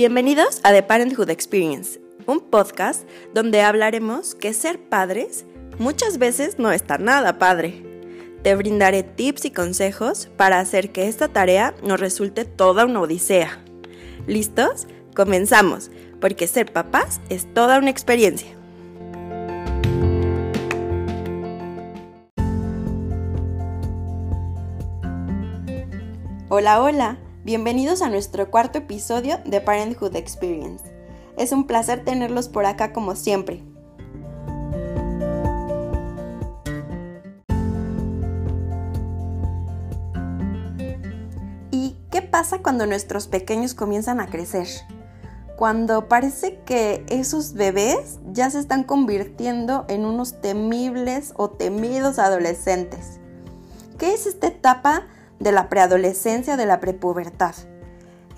Bienvenidos 0.00 0.60
a 0.62 0.72
The 0.72 0.82
Parenthood 0.82 1.28
Experience, 1.28 2.00
un 2.24 2.40
podcast 2.40 3.06
donde 3.34 3.60
hablaremos 3.60 4.34
que 4.34 4.54
ser 4.54 4.80
padres 4.80 5.44
muchas 5.78 6.16
veces 6.16 6.58
no 6.58 6.72
está 6.72 6.96
nada 6.96 7.38
padre. 7.38 7.84
Te 8.42 8.54
brindaré 8.54 9.02
tips 9.02 9.44
y 9.44 9.50
consejos 9.50 10.30
para 10.38 10.58
hacer 10.58 10.90
que 10.90 11.06
esta 11.06 11.28
tarea 11.28 11.74
nos 11.82 12.00
resulte 12.00 12.46
toda 12.46 12.86
una 12.86 13.02
odisea. 13.02 13.62
¿Listos? 14.26 14.86
Comenzamos, 15.14 15.90
porque 16.18 16.46
ser 16.46 16.72
papás 16.72 17.20
es 17.28 17.52
toda 17.52 17.76
una 17.76 17.90
experiencia. 17.90 18.48
Hola, 26.48 26.80
hola. 26.80 27.18
Bienvenidos 27.50 28.00
a 28.00 28.08
nuestro 28.08 28.48
cuarto 28.48 28.78
episodio 28.78 29.40
de 29.44 29.60
Parenthood 29.60 30.14
Experience. 30.14 30.84
Es 31.36 31.50
un 31.50 31.66
placer 31.66 32.04
tenerlos 32.04 32.48
por 32.48 32.64
acá 32.64 32.92
como 32.92 33.16
siempre. 33.16 33.64
¿Y 41.72 41.96
qué 42.12 42.22
pasa 42.22 42.58
cuando 42.62 42.86
nuestros 42.86 43.26
pequeños 43.26 43.74
comienzan 43.74 44.20
a 44.20 44.28
crecer? 44.28 44.68
Cuando 45.56 46.06
parece 46.06 46.60
que 46.64 47.04
esos 47.08 47.54
bebés 47.54 48.20
ya 48.30 48.48
se 48.50 48.60
están 48.60 48.84
convirtiendo 48.84 49.86
en 49.88 50.04
unos 50.04 50.40
temibles 50.40 51.32
o 51.34 51.50
temidos 51.50 52.20
adolescentes. 52.20 53.18
¿Qué 53.98 54.14
es 54.14 54.26
esta 54.26 54.46
etapa? 54.46 55.08
De 55.40 55.52
la 55.52 55.68
preadolescencia, 55.68 56.56
de 56.56 56.66
la 56.66 56.80
prepubertad. 56.80 57.54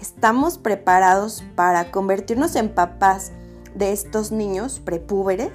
¿Estamos 0.00 0.56
preparados 0.56 1.44
para 1.54 1.90
convertirnos 1.90 2.56
en 2.56 2.74
papás 2.74 3.32
de 3.74 3.92
estos 3.92 4.32
niños 4.32 4.80
prepúberes? 4.80 5.52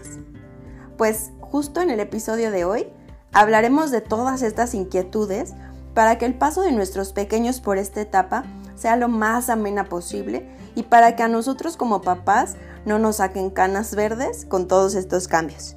Pues 0.97 1.31
justo 1.41 1.81
en 1.81 1.89
el 1.89 1.99
episodio 1.99 2.51
de 2.51 2.65
hoy 2.65 2.87
hablaremos 3.33 3.91
de 3.91 4.01
todas 4.01 4.41
estas 4.41 4.73
inquietudes 4.73 5.53
para 5.93 6.17
que 6.17 6.25
el 6.25 6.37
paso 6.37 6.61
de 6.61 6.71
nuestros 6.71 7.13
pequeños 7.13 7.61
por 7.61 7.77
esta 7.77 8.01
etapa 8.01 8.43
sea 8.75 8.95
lo 8.95 9.07
más 9.07 9.49
amena 9.49 9.85
posible 9.85 10.47
y 10.75 10.83
para 10.83 11.15
que 11.15 11.23
a 11.23 11.27
nosotros 11.27 11.77
como 11.77 12.01
papás 12.01 12.55
no 12.85 12.99
nos 12.99 13.17
saquen 13.17 13.49
canas 13.49 13.95
verdes 13.95 14.45
con 14.45 14.67
todos 14.67 14.95
estos 14.95 15.27
cambios. 15.27 15.76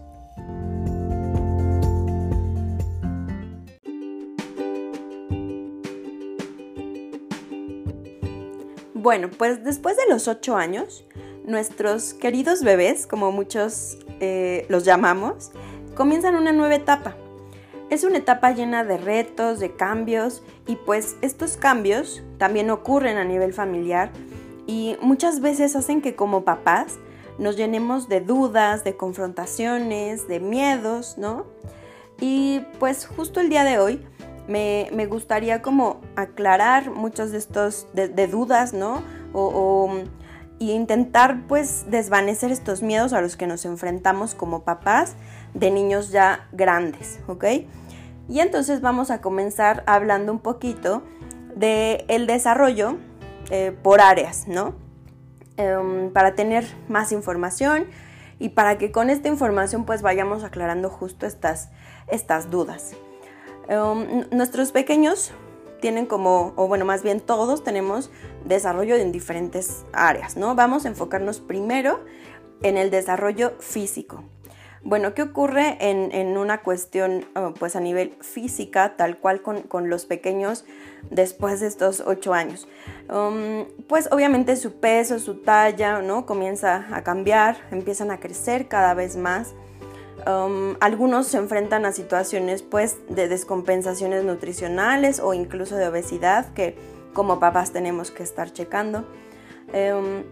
Bueno, 9.02 9.30
pues 9.30 9.64
después 9.64 9.96
de 9.96 10.02
los 10.10 10.28
ocho 10.28 10.56
años, 10.56 11.06
nuestros 11.46 12.12
queridos 12.12 12.62
bebés, 12.62 13.06
como 13.06 13.32
muchos 13.32 13.96
eh, 14.20 14.66
los 14.68 14.84
llamamos, 14.84 15.52
comienzan 15.94 16.34
una 16.34 16.52
nueva 16.52 16.74
etapa. 16.74 17.16
Es 17.88 18.04
una 18.04 18.18
etapa 18.18 18.50
llena 18.50 18.84
de 18.84 18.98
retos, 18.98 19.58
de 19.58 19.74
cambios 19.74 20.42
y 20.66 20.76
pues 20.76 21.16
estos 21.22 21.56
cambios 21.56 22.22
también 22.36 22.68
ocurren 22.68 23.16
a 23.16 23.24
nivel 23.24 23.54
familiar 23.54 24.10
y 24.66 24.98
muchas 25.00 25.40
veces 25.40 25.76
hacen 25.76 26.02
que 26.02 26.14
como 26.14 26.44
papás 26.44 26.98
nos 27.38 27.56
llenemos 27.56 28.06
de 28.06 28.20
dudas, 28.20 28.84
de 28.84 28.98
confrontaciones, 28.98 30.28
de 30.28 30.40
miedos, 30.40 31.16
¿no? 31.16 31.46
Y 32.20 32.66
pues 32.78 33.06
justo 33.06 33.40
el 33.40 33.48
día 33.48 33.64
de 33.64 33.78
hoy 33.78 34.06
me, 34.50 35.06
gustaría 35.06 35.62
como 35.62 36.00
aclarar 36.16 36.90
muchos 36.90 37.30
de 37.32 37.38
estos 37.38 37.86
de, 37.94 38.26
dudas, 38.26 38.72
¿no? 38.72 39.02
O, 39.32 39.90
intentar 40.58 41.46
pues 41.48 41.86
desvanecer 41.88 42.52
estos 42.52 42.82
miedos 42.82 43.14
a 43.14 43.22
los 43.22 43.38
que 43.38 43.46
nos 43.46 43.64
enfrentamos 43.64 44.34
como 44.34 44.62
papás 44.62 45.14
de 45.54 45.70
niños 45.70 46.10
ya 46.10 46.48
grandes, 46.52 47.18
¿ok? 47.28 47.44
Y 48.28 48.40
entonces 48.40 48.82
vamos 48.82 49.10
a 49.10 49.22
comenzar 49.22 49.82
hablando 49.86 50.32
un 50.32 50.38
poquito 50.38 51.02
de 51.56 52.04
el 52.08 52.26
desarrollo 52.26 52.98
eh, 53.50 53.74
por 53.82 54.02
áreas, 54.02 54.48
¿no? 54.48 54.74
Em, 55.56 56.12
para 56.12 56.34
tener 56.34 56.66
más 56.88 57.10
información 57.10 57.86
y 58.38 58.50
para 58.50 58.76
que 58.76 58.92
con 58.92 59.08
esta 59.08 59.28
información 59.28 59.86
pues 59.86 60.02
vayamos 60.02 60.44
aclarando 60.44 60.90
justo 60.90 61.24
estas, 61.24 61.70
estas 62.08 62.50
dudas. 62.50 62.94
Em, 63.70 64.26
nuestros 64.32 64.72
pequeños 64.72 65.30
tienen 65.80 66.06
como, 66.06 66.52
o 66.56 66.66
bueno, 66.66 66.84
más 66.84 67.04
bien 67.04 67.20
todos 67.20 67.62
tenemos 67.62 68.10
desarrollo 68.44 68.96
en 68.96 69.12
diferentes 69.12 69.86
áreas, 69.92 70.36
¿no? 70.36 70.56
Vamos 70.56 70.84
a 70.84 70.88
enfocarnos 70.88 71.38
primero 71.38 72.00
en 72.62 72.76
el 72.76 72.90
desarrollo 72.90 73.52
físico. 73.60 74.24
Bueno, 74.82 75.14
¿qué 75.14 75.22
ocurre 75.22 75.76
en, 75.78 76.36
una 76.36 76.62
cuestión 76.62 77.26
oh, 77.36 77.54
pues 77.54 77.76
a 77.76 77.80
nivel 77.80 78.16
física, 78.22 78.96
tal 78.96 79.18
cual 79.18 79.40
con, 79.40 79.88
los 79.88 80.04
pequeños 80.04 80.64
después 81.10 81.60
de 81.60 81.68
estos 81.68 82.02
ocho 82.04 82.34
años? 82.34 82.66
Um, 83.08 83.66
pues 83.86 84.08
obviamente 84.10 84.56
su 84.56 84.80
peso, 84.80 85.20
su 85.20 85.42
talla, 85.42 86.00
¿no? 86.00 86.26
Comienza 86.26 86.88
a 86.92 87.04
cambiar, 87.04 87.58
empiezan 87.70 88.10
a 88.10 88.18
crecer 88.18 88.66
cada 88.66 88.94
vez 88.94 89.16
más. 89.16 89.54
Um, 90.26 90.76
algunos 90.80 91.28
se 91.28 91.38
enfrentan 91.38 91.84
a 91.86 91.92
situaciones 91.92 92.62
pues 92.62 92.98
de 93.08 93.28
descompensaciones 93.28 94.24
nutricionales 94.24 95.20
o 95.20 95.34
incluso 95.34 95.76
de 95.76 95.88
obesidad 95.88 96.52
que 96.52 96.76
como 97.12 97.40
papás 97.40 97.72
tenemos 97.72 98.10
que 98.10 98.22
estar 98.22 98.52
checando. 98.52 99.04
Um, 99.68 100.24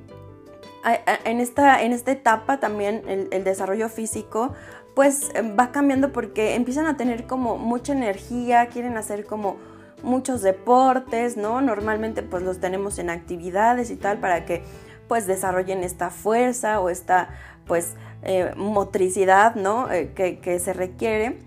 en, 1.24 1.40
esta, 1.40 1.82
en 1.82 1.92
esta 1.92 2.12
etapa 2.12 2.60
también 2.60 3.02
el, 3.30 3.44
desarrollo 3.44 3.88
físico 3.88 4.52
pues 4.94 5.30
va 5.58 5.70
cambiando 5.70 6.12
porque 6.12 6.54
empiezan 6.54 6.86
a 6.86 6.96
tener 6.96 7.26
como 7.26 7.56
mucha 7.56 7.92
energía, 7.92 8.66
quieren 8.66 8.96
hacer 8.96 9.26
como 9.26 9.56
muchos 10.02 10.42
deportes, 10.42 11.36
¿no? 11.36 11.60
Normalmente 11.60 12.22
pues 12.22 12.42
los 12.42 12.58
tenemos 12.58 12.98
en 12.98 13.10
actividades 13.10 13.90
y 13.90 13.96
tal 13.96 14.18
para 14.18 14.44
que 14.44 14.62
pues 15.06 15.26
desarrollen 15.26 15.84
esta 15.84 16.10
fuerza 16.10 16.80
o 16.80 16.90
esta 16.90 17.30
pues 17.66 17.94
eh, 18.22 18.52
motricidad 18.56 19.54
¿no? 19.54 19.90
Eh, 19.90 20.12
que, 20.14 20.58
se 20.58 20.72
requiere. 20.72 21.38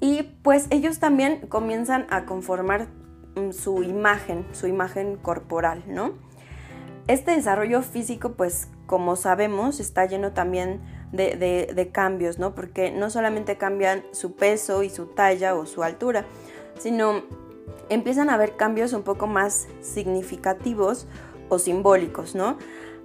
Y 0.00 0.22
pues 0.42 0.66
ellos 0.70 0.98
también 0.98 1.46
comienzan 1.48 2.06
a 2.10 2.24
conformar 2.24 2.88
mm, 3.36 3.50
su 3.52 3.82
imagen, 3.82 4.46
su 4.52 4.66
imagen 4.66 5.16
corporal, 5.16 5.82
¿no? 5.86 6.12
Este 7.06 7.32
desarrollo 7.32 7.82
físico, 7.82 8.32
pues 8.32 8.68
como 8.86 9.16
sabemos, 9.16 9.78
está 9.78 10.06
lleno 10.06 10.32
también 10.32 10.80
de, 11.12 11.90
cambios, 11.92 12.38
¿no? 12.38 12.54
Porque 12.54 12.90
no 12.90 13.10
solamente 13.10 13.56
cambian 13.56 14.02
su 14.12 14.34
peso 14.34 14.82
y 14.82 14.90
su 14.90 15.06
talla 15.06 15.54
o 15.54 15.66
su 15.66 15.82
altura, 15.82 16.24
sino 16.78 17.22
empiezan 17.88 18.30
a 18.30 18.34
haber 18.34 18.56
cambios 18.56 18.92
un 18.92 19.02
poco 19.02 19.26
más 19.26 19.68
significativos 19.80 21.06
o 21.48 21.58
simbólicos, 21.58 22.34
¿no? 22.34 22.56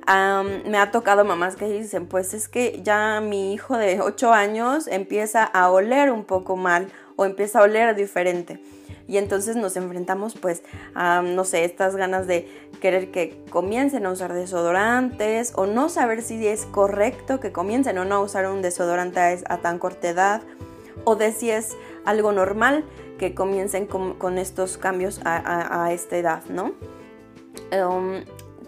Me 0.09 0.77
ha 0.79 0.89
tocado 0.91 1.23
mamás 1.23 1.55
que 1.55 1.65
dicen, 1.65 2.07
pues 2.07 2.33
es 2.33 2.47
que 2.47 2.81
ya 2.83 3.21
mi 3.21 3.53
hijo 3.53 3.77
de 3.77 4.01
8 4.01 4.33
años 4.33 4.87
empieza 4.87 5.43
a 5.43 5.69
oler 5.69 6.11
un 6.11 6.23
poco 6.23 6.55
mal 6.55 6.87
o 7.15 7.25
empieza 7.25 7.59
a 7.59 7.63
oler 7.63 7.95
diferente. 7.95 8.59
Y 9.07 9.17
entonces 9.17 9.55
nos 9.55 9.75
enfrentamos 9.75 10.35
pues 10.35 10.63
a, 10.93 11.21
no 11.21 11.43
sé, 11.43 11.63
estas 11.63 11.95
ganas 11.95 12.27
de 12.27 12.47
querer 12.79 13.11
que 13.11 13.43
comiencen 13.49 14.05
a 14.05 14.11
usar 14.11 14.33
desodorantes 14.33 15.53
o 15.55 15.65
no 15.65 15.89
saber 15.89 16.21
si 16.21 16.45
es 16.47 16.65
correcto 16.65 17.39
que 17.39 17.51
comiencen 17.51 17.97
o 17.97 18.05
no 18.05 18.15
a 18.15 18.19
usar 18.19 18.47
un 18.47 18.61
desodorante 18.61 19.19
a, 19.19 19.57
tan 19.57 19.79
corta 19.79 20.09
edad 20.09 20.41
o 21.05 21.15
de 21.15 21.31
si 21.31 21.49
es 21.49 21.75
algo 22.05 22.31
normal 22.31 22.83
que 23.17 23.33
comiencen 23.35 23.87
con, 23.87 24.37
estos 24.37 24.77
cambios 24.77 25.21
a, 25.25 25.91
esta 25.91 26.17
edad, 26.17 26.43
¿no? 26.49 26.73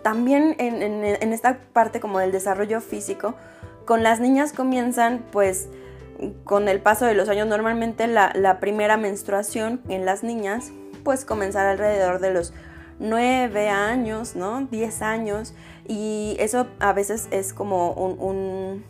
También 0.02 0.56
en, 0.58 1.34
esta 1.34 1.60
parte 1.74 2.00
como 2.00 2.20
del 2.20 2.32
desarrollo 2.32 2.82
físico, 2.82 3.36
con 3.86 4.04
las 4.04 4.20
niñas 4.20 4.54
comienzan 4.54 5.24
pues 5.32 5.70
con 6.44 6.68
el 6.68 6.80
paso 6.80 7.06
de 7.06 7.14
los 7.14 7.30
años 7.30 7.48
normalmente 7.48 8.08
la, 8.08 8.58
primera 8.60 8.98
menstruación 8.98 9.82
en 9.90 10.06
las 10.06 10.24
niñas 10.24 10.72
pues 11.04 11.26
comenzar 11.26 11.66
alrededor 11.66 12.20
de 12.20 12.32
los 12.32 12.54
9 13.00 13.70
años, 13.70 14.36
¿no? 14.36 14.68
10 14.70 15.02
años 15.02 15.56
y 15.88 16.36
eso 16.40 16.68
a 16.80 16.94
veces 16.94 17.28
es 17.32 17.54
como 17.54 17.92
un, 17.94 18.86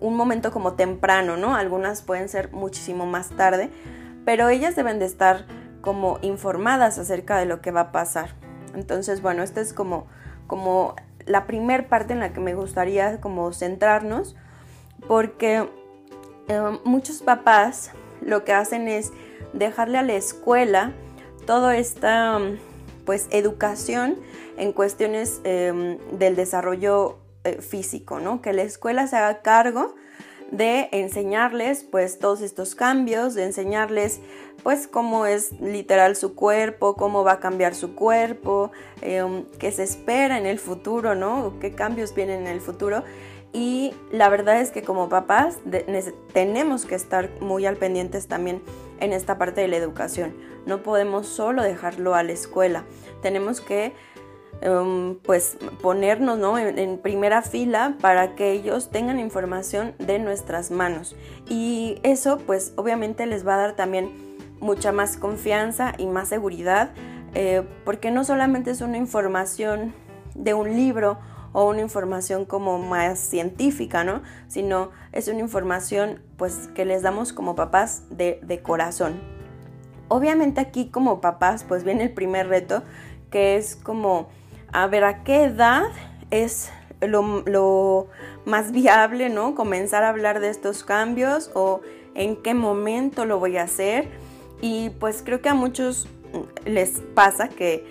un 0.00 0.16
momento 0.16 0.50
como 0.50 0.74
temprano, 0.74 1.36
¿no? 1.36 1.54
Algunas 1.54 2.02
pueden 2.02 2.28
ser 2.28 2.50
muchísimo 2.52 3.06
más 3.06 3.30
tarde, 3.30 3.70
pero 4.24 4.48
ellas 4.48 4.74
deben 4.74 4.98
de 4.98 5.04
estar 5.04 5.46
como 5.80 6.18
informadas 6.22 6.98
acerca 6.98 7.38
de 7.38 7.46
lo 7.46 7.60
que 7.60 7.70
va 7.70 7.80
a 7.80 7.92
pasar. 7.92 8.34
Entonces, 8.74 9.22
bueno, 9.22 9.42
esta 9.42 9.60
es 9.60 9.72
como 9.72 10.06
como 10.50 10.96
la 11.26 11.46
primer 11.46 11.86
parte 11.86 12.12
en 12.12 12.18
la 12.18 12.32
que 12.32 12.40
me 12.40 12.56
gustaría 12.56 13.20
como 13.20 13.52
centrarnos, 13.52 14.34
porque 15.06 15.68
eh, 16.48 16.78
muchos 16.82 17.22
papás 17.22 17.92
lo 18.20 18.42
que 18.42 18.52
hacen 18.52 18.88
es 18.88 19.12
dejarle 19.52 19.98
a 19.98 20.02
la 20.02 20.14
escuela 20.14 20.90
todo 21.46 21.70
esta 21.70 22.40
pues 23.06 23.28
educación 23.30 24.16
en 24.56 24.72
cuestiones 24.72 25.40
em, 25.44 25.98
del 26.18 26.34
desarrollo 26.34 27.18
eh, 27.44 27.60
físico, 27.62 28.18
¿no? 28.18 28.42
Que 28.42 28.52
la 28.52 28.62
escuela 28.62 29.06
se 29.06 29.18
haga 29.18 29.42
cargo 29.42 29.94
de 30.50 30.88
enseñarles 30.90 31.84
pues 31.84 32.18
todos 32.18 32.40
estos 32.40 32.74
cambios, 32.74 33.34
de 33.34 33.44
enseñarles 33.44 34.20
pues 34.62 34.86
cómo 34.86 35.26
es 35.26 35.52
literal 35.60 36.16
su 36.16 36.34
cuerpo, 36.34 36.94
cómo 36.94 37.24
va 37.24 37.32
a 37.32 37.40
cambiar 37.40 37.74
su 37.74 37.94
cuerpo, 37.94 38.70
em, 39.00 39.44
qué 39.58 39.72
se 39.72 39.82
espera 39.82 40.38
en 40.38 40.46
el 40.46 40.58
futuro, 40.58 41.14
¿no? 41.14 41.54
qué 41.60 41.72
cambios 41.72 42.14
vienen 42.14 42.42
en 42.42 42.48
el 42.48 42.60
futuro. 42.60 43.02
Y 43.52 43.92
la 44.12 44.28
verdad 44.28 44.60
es 44.60 44.70
que 44.70 44.82
como 44.82 45.08
papás 45.08 45.58
tenemos 46.32 46.86
que 46.86 46.94
estar 46.94 47.30
muy 47.40 47.66
al 47.66 47.76
pendientes 47.76 48.28
también 48.28 48.62
en 49.00 49.12
esta 49.12 49.38
parte 49.38 49.60
de 49.60 49.68
la 49.68 49.76
educación. 49.76 50.34
No 50.66 50.82
podemos 50.82 51.26
solo 51.26 51.62
dejarlo 51.62 52.14
a 52.14 52.22
la 52.22 52.32
escuela. 52.32 52.84
Tenemos 53.22 53.60
que 53.60 53.92
em, 54.60 55.16
pues 55.16 55.56
ponernos 55.82 56.38
¿no? 56.38 56.58
en, 56.58 56.98
primera 56.98 57.42
fila 57.42 57.96
para 58.00 58.36
que 58.36 58.52
ellos 58.52 58.90
tengan 58.90 59.18
información 59.18 59.94
de 59.98 60.20
nuestras 60.20 60.70
manos. 60.70 61.16
Y 61.48 61.98
eso 62.04 62.38
pues 62.38 62.72
obviamente 62.76 63.26
les 63.26 63.44
va 63.44 63.54
a 63.54 63.58
dar 63.58 63.74
también 63.74 64.29
mucha 64.60 64.92
más 64.92 65.16
confianza 65.16 65.94
y 65.98 66.06
más 66.06 66.28
seguridad 66.28 66.90
eh, 67.34 67.62
porque 67.84 68.10
no 68.10 68.24
solamente 68.24 68.70
es 68.70 68.80
una 68.80 68.96
información 68.96 69.94
de 70.34 70.54
un 70.54 70.76
libro 70.76 71.18
o 71.52 71.68
una 71.68 71.80
información 71.80 72.44
como 72.44 72.78
más 72.78 73.18
científica, 73.18 74.04
¿no? 74.04 74.22
Sino 74.48 74.90
es 75.12 75.28
una 75.28 75.40
información 75.40 76.22
pues 76.36 76.68
que 76.74 76.84
les 76.84 77.02
damos 77.02 77.32
como 77.32 77.54
papás 77.54 78.04
de, 78.10 78.60
corazón. 78.62 79.20
Obviamente 80.08 80.60
aquí 80.60 80.88
como 80.88 81.20
papás 81.20 81.64
pues 81.66 81.84
viene 81.84 82.04
el 82.04 82.12
primer 82.12 82.48
reto 82.48 82.82
que 83.30 83.56
es 83.56 83.76
como 83.76 84.28
a 84.72 84.86
ver 84.86 85.04
a 85.04 85.22
qué 85.22 85.44
edad 85.44 85.84
es 86.30 86.70
lo, 87.00 87.42
lo, 87.46 88.08
más 88.44 88.72
viable, 88.72 89.28
¿no? 89.28 89.54
Comenzar 89.54 90.02
a 90.02 90.08
hablar 90.08 90.40
de 90.40 90.50
estos 90.50 90.84
cambios 90.84 91.50
o 91.54 91.80
en 92.14 92.36
qué 92.36 92.54
momento 92.54 93.24
lo 93.24 93.38
voy 93.38 93.56
a 93.56 93.62
hacer. 93.62 94.08
Y 94.60 94.90
pues 94.90 95.22
creo 95.24 95.40
que 95.40 95.48
a 95.48 95.54
muchos 95.54 96.08
les 96.64 97.00
pasa 97.14 97.48
que 97.48 97.84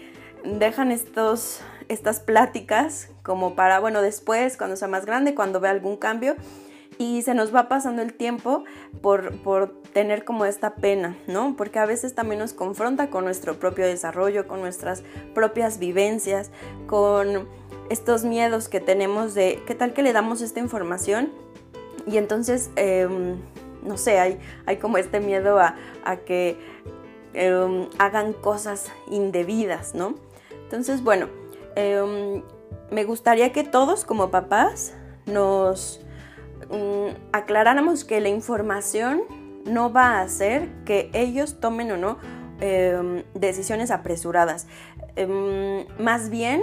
dejan 0.44 0.92
estos 0.92 1.62
estas 1.90 2.20
pláticas 2.20 3.10
como 3.24 3.56
para, 3.56 3.80
bueno, 3.80 4.02
después, 4.02 4.56
cuando 4.56 4.76
sea 4.76 4.88
más 4.88 5.06
grande, 5.06 5.36
cuando 5.36 5.60
vea 5.60 5.72
algún 5.72 5.98
cambio, 5.98 6.36
y 6.98 7.24
se 7.24 7.34
nos 7.34 7.54
va 7.54 7.68
pasando 7.68 8.02
el 8.02 8.14
tiempo 8.14 8.64
por, 9.02 9.38
por, 9.42 9.80
tener 9.94 10.24
como 10.24 10.46
esta 10.46 10.76
pena, 10.76 11.18
¿no? 11.26 11.56
Porque 11.58 11.80
a 11.80 11.86
veces 11.88 12.14
también 12.14 12.38
nos 12.38 12.54
confronta 12.54 13.10
con 13.10 13.24
nuestro 13.24 13.60
propio 13.60 13.88
desarrollo, 13.88 14.48
con 14.48 14.62
nuestras 14.62 15.02
propias 15.34 15.80
vivencias, 15.80 16.52
con 16.86 17.48
estos 17.90 18.24
miedos 18.24 18.70
que 18.70 18.80
tenemos 18.80 19.34
de 19.34 19.64
qué 19.66 19.74
tal 19.74 19.94
que 19.94 20.04
le 20.04 20.14
damos 20.14 20.42
esta 20.42 20.60
información 20.60 21.32
y 22.06 22.18
entonces, 22.18 22.70
em, 22.76 23.38
no 23.84 23.98
sé, 23.98 24.20
hay, 24.20 24.40
hay 24.66 24.78
como 24.78 24.98
este 24.98 25.20
miedo 25.20 25.60
a, 25.60 25.76
que 26.26 26.58
em, 27.34 27.88
hagan 27.98 28.34
cosas 28.34 28.92
indebidas, 29.10 29.96
¿no? 29.96 30.16
Entonces, 30.64 31.04
bueno, 31.04 31.28
Em, 31.76 32.44
me 32.92 33.06
gustaría 33.06 33.54
que 33.54 33.64
todos 33.64 34.04
como 34.04 34.32
papás 34.32 34.94
nos 35.26 36.02
mm, 36.70 37.16
aclaráramos 37.32 38.04
que 38.04 38.20
la 38.20 38.30
información 38.30 39.22
no 39.66 39.94
va 39.94 40.18
a 40.18 40.22
hacer 40.22 40.68
que 40.86 41.10
ellos 41.14 41.60
tomen 41.60 41.92
o 41.92 41.98
no 41.98 42.18
em, 42.60 43.24
decisiones 43.34 43.92
apresuradas. 43.92 44.68
Más 45.98 46.30
bien 46.30 46.62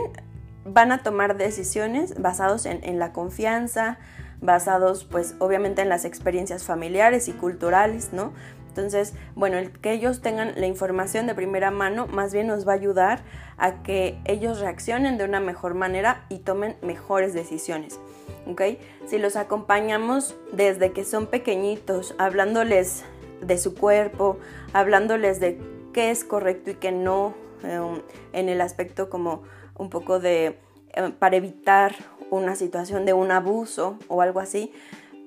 van 0.65 0.91
a 0.91 1.03
tomar 1.03 1.37
decisiones 1.37 2.21
basados 2.21 2.67
en, 2.67 2.83
en, 2.83 2.99
la 2.99 3.13
confianza, 3.13 3.99
basados 4.41 5.05
pues 5.05 5.35
obviamente 5.39 5.83
en 5.83 5.89
las 5.89 6.05
experiencias 6.05 6.65
familiares 6.65 7.29
y 7.29 7.33
culturales, 7.33 8.13
¿no? 8.13 8.33
Entonces, 8.69 9.15
bueno, 9.35 9.57
el 9.57 9.73
que 9.73 9.93
ellos 9.93 10.21
tengan 10.21 10.53
la 10.57 10.67
información 10.67 11.27
de 11.27 11.35
primera 11.35 11.71
mano 11.71 12.07
más 12.09 12.35
bien 12.35 12.47
nos 12.47 12.69
va 12.69 12.73
a 12.73 12.75
ayudar 12.75 13.23
a 13.57 13.83
que 13.83 14.19
ellos 14.27 14.61
reaccionen 14.61 15.17
de 15.17 15.25
una 15.25 15.41
mejor 15.41 15.73
manera 15.73 16.27
y 16.29 16.41
tomen 16.41 16.77
mejores 16.83 17.33
decisiones. 17.33 17.99
¿ok? 18.47 18.63
Si 19.07 19.19
los 19.19 19.37
acompañamos 19.37 20.37
desde 20.53 20.93
que 20.93 21.05
son 21.05 21.27
pequeñitos, 21.27 22.15
hablándoles 22.19 23.05
de 23.41 23.59
su 23.59 23.75
cuerpo, 23.75 24.39
hablándoles 24.73 25.41
de 25.41 25.59
qué 25.93 26.11
es 26.11 26.25
correcto 26.25 26.71
y 26.71 26.75
qué 26.75 26.93
no, 26.93 27.35
em, 27.63 28.03
en 28.33 28.49
el 28.49 28.61
aspecto 28.61 29.11
como 29.11 29.43
un 29.79 29.91
poco 29.91 30.21
de, 30.21 30.59
em, 30.93 31.13
para 31.13 31.37
evitar 31.37 31.95
una 32.31 32.57
situación 32.57 33.05
de 33.05 33.13
un 33.13 33.31
abuso 33.31 33.99
o 34.09 34.23
algo 34.23 34.41
así, 34.41 34.73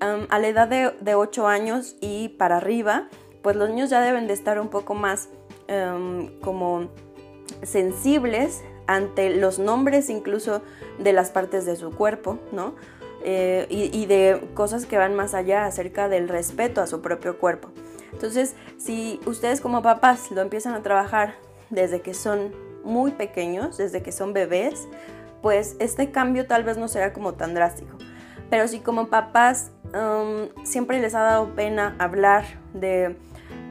a 0.01 0.39
la 0.39 0.47
edad 0.47 0.67
de, 0.67 0.93
de 1.01 1.15
8 1.15 1.47
años 1.47 1.97
y 1.99 2.29
para 2.29 2.57
arriba, 2.57 3.09
pues 3.41 3.57
los 3.57 3.69
niños 3.69 3.89
ya 3.89 3.99
deben 3.99 4.27
de 4.27 4.33
estar 4.33 4.59
un 4.59 4.69
poco 4.69 4.95
más 4.95 5.29
como 6.41 6.89
sensibles 7.63 8.63
ante 8.87 9.29
los 9.29 9.59
nombres 9.59 10.09
incluso 10.09 10.61
de 10.97 11.13
las 11.13 11.29
partes 11.29 11.65
de 11.65 11.75
su 11.75 11.91
cuerpo, 11.91 12.39
¿no? 12.51 12.73
Eh, 13.23 13.67
y, 13.69 14.05
de 14.05 14.41
cosas 14.53 14.85
que 14.85 14.97
van 14.97 15.13
más 15.13 15.33
allá 15.33 15.65
acerca 15.65 16.07
del 16.07 16.29
respeto 16.29 16.79
a 16.81 16.87
su 16.87 17.01
propio 17.01 17.37
cuerpo. 17.37 17.69
Entonces, 18.13 18.55
si 18.77 19.19
ustedes 19.25 19.59
como 19.59 19.81
papás 19.81 20.31
lo 20.31 20.41
empiezan 20.41 20.73
a 20.73 20.81
trabajar 20.81 21.35
desde 21.69 21.99
que 21.99 22.13
son 22.13 22.55
muy 22.85 23.11
pequeños, 23.11 23.75
desde 23.75 24.01
que 24.01 24.13
son 24.13 24.31
bebés, 24.31 24.87
pues 25.41 25.75
este 25.79 26.11
cambio 26.11 26.47
tal 26.47 26.63
vez 26.63 26.77
no 26.77 26.87
será 26.87 27.13
como 27.13 27.33
tan 27.33 27.53
drástico. 27.53 27.97
Pero 28.49 28.67
si 28.67 28.79
como 28.79 29.07
papás 29.07 29.71
em, 29.93 30.49
siempre 30.65 30.99
les 30.99 31.15
ha 31.15 31.21
dado 31.21 31.55
pena 31.55 31.95
hablar 31.99 32.45
de 32.73 33.15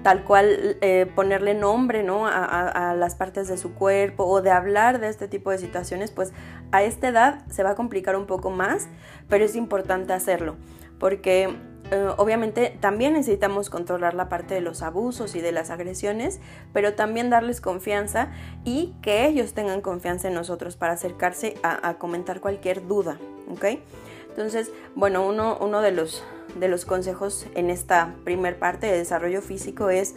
tal 0.02 0.24
cual 0.24 0.76
eh, 0.80 1.10
ponerle 1.14 1.54
nombre 1.54 2.02
¿no? 2.02 2.26
A, 2.26 2.94
las 2.96 3.14
partes 3.14 3.48
de 3.48 3.56
su 3.56 3.74
cuerpo 3.74 4.24
o 4.24 4.40
de 4.42 4.50
hablar 4.50 5.00
de 5.00 5.08
este 5.08 5.28
tipo 5.28 5.50
de 5.50 5.58
situaciones, 5.58 6.10
pues 6.10 6.32
a 6.72 6.82
esta 6.82 7.08
edad 7.08 7.46
se 7.50 7.62
va 7.62 7.70
a 7.70 7.74
complicar 7.74 8.16
un 8.16 8.26
poco 8.26 8.50
más, 8.50 8.88
pero 9.28 9.44
es 9.44 9.56
importante 9.56 10.12
hacerlo, 10.12 10.56
porque 10.98 11.56
eh, 11.90 12.08
obviamente 12.16 12.76
también 12.80 13.14
necesitamos 13.14 13.70
controlar 13.70 14.14
la 14.14 14.28
parte 14.28 14.54
de 14.54 14.60
los 14.60 14.82
abusos 14.82 15.34
y 15.34 15.40
de 15.40 15.52
las 15.52 15.70
agresiones, 15.70 16.40
pero 16.72 16.94
también 16.94 17.30
darles 17.30 17.60
confianza 17.60 18.30
y 18.64 18.94
que 19.00 19.26
ellos 19.26 19.54
tengan 19.54 19.80
confianza 19.80 20.28
en 20.28 20.34
nosotros 20.34 20.76
para 20.76 20.92
acercarse 20.92 21.54
a, 21.62 21.94
comentar 21.94 22.40
cualquier 22.40 22.86
duda, 22.86 23.18
¿ok? 23.50 23.80
Entonces, 24.28 24.70
bueno, 24.94 25.26
uno, 25.26 25.58
uno 25.60 25.80
de 25.80 25.92
los 25.92 26.22
de 26.56 26.68
los 26.68 26.84
consejos 26.84 27.46
en 27.54 27.70
esta 27.70 28.14
primer 28.24 28.58
parte 28.58 28.86
de 28.86 28.98
desarrollo 28.98 29.42
físico 29.42 29.90
es 29.90 30.14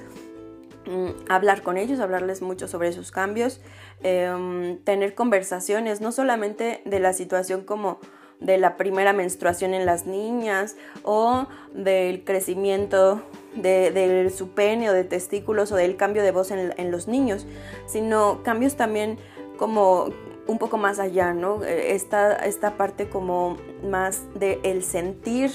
mm, 0.86 1.30
hablar 1.30 1.62
con 1.62 1.78
ellos, 1.78 2.00
hablarles 2.00 2.42
mucho 2.42 2.68
sobre 2.68 2.92
sus 2.94 3.12
cambios, 3.12 3.62
em, 4.02 4.78
tener 4.84 5.14
conversaciones, 5.14 6.02
no 6.02 6.12
solamente 6.12 6.82
de 6.86 7.00
la 7.00 7.14
situación 7.14 7.64
como 7.64 8.00
de 8.42 8.58
la 8.58 8.76
primera 8.76 9.14
menstruación 9.14 9.74
en 9.74 9.86
las 9.86 10.06
niñas 10.06 10.76
o 11.04 11.48
del 11.74 12.24
crecimiento 12.26 13.22
de, 13.56 14.32
su 14.36 14.50
pene 14.50 14.90
o 14.90 14.94
de 14.94 15.04
testículos 15.04 15.72
o 15.72 15.76
del 15.76 15.96
cambio 15.96 16.24
de 16.24 16.32
voz 16.32 16.52
en, 16.52 16.92
los 16.92 17.08
niños, 17.08 17.48
sino 17.86 18.44
cambios 18.44 18.76
también 18.76 19.18
como 19.58 20.10
un 20.48 20.58
poco 20.58 20.78
más 20.78 21.00
allá, 21.00 21.34
¿no? 21.34 21.64
Esta, 21.64 22.34
esta 22.34 22.76
parte 22.76 23.08
como 23.08 23.58
más 23.84 24.24
de 24.36 24.60
el 24.64 24.84
sentir 24.84 25.52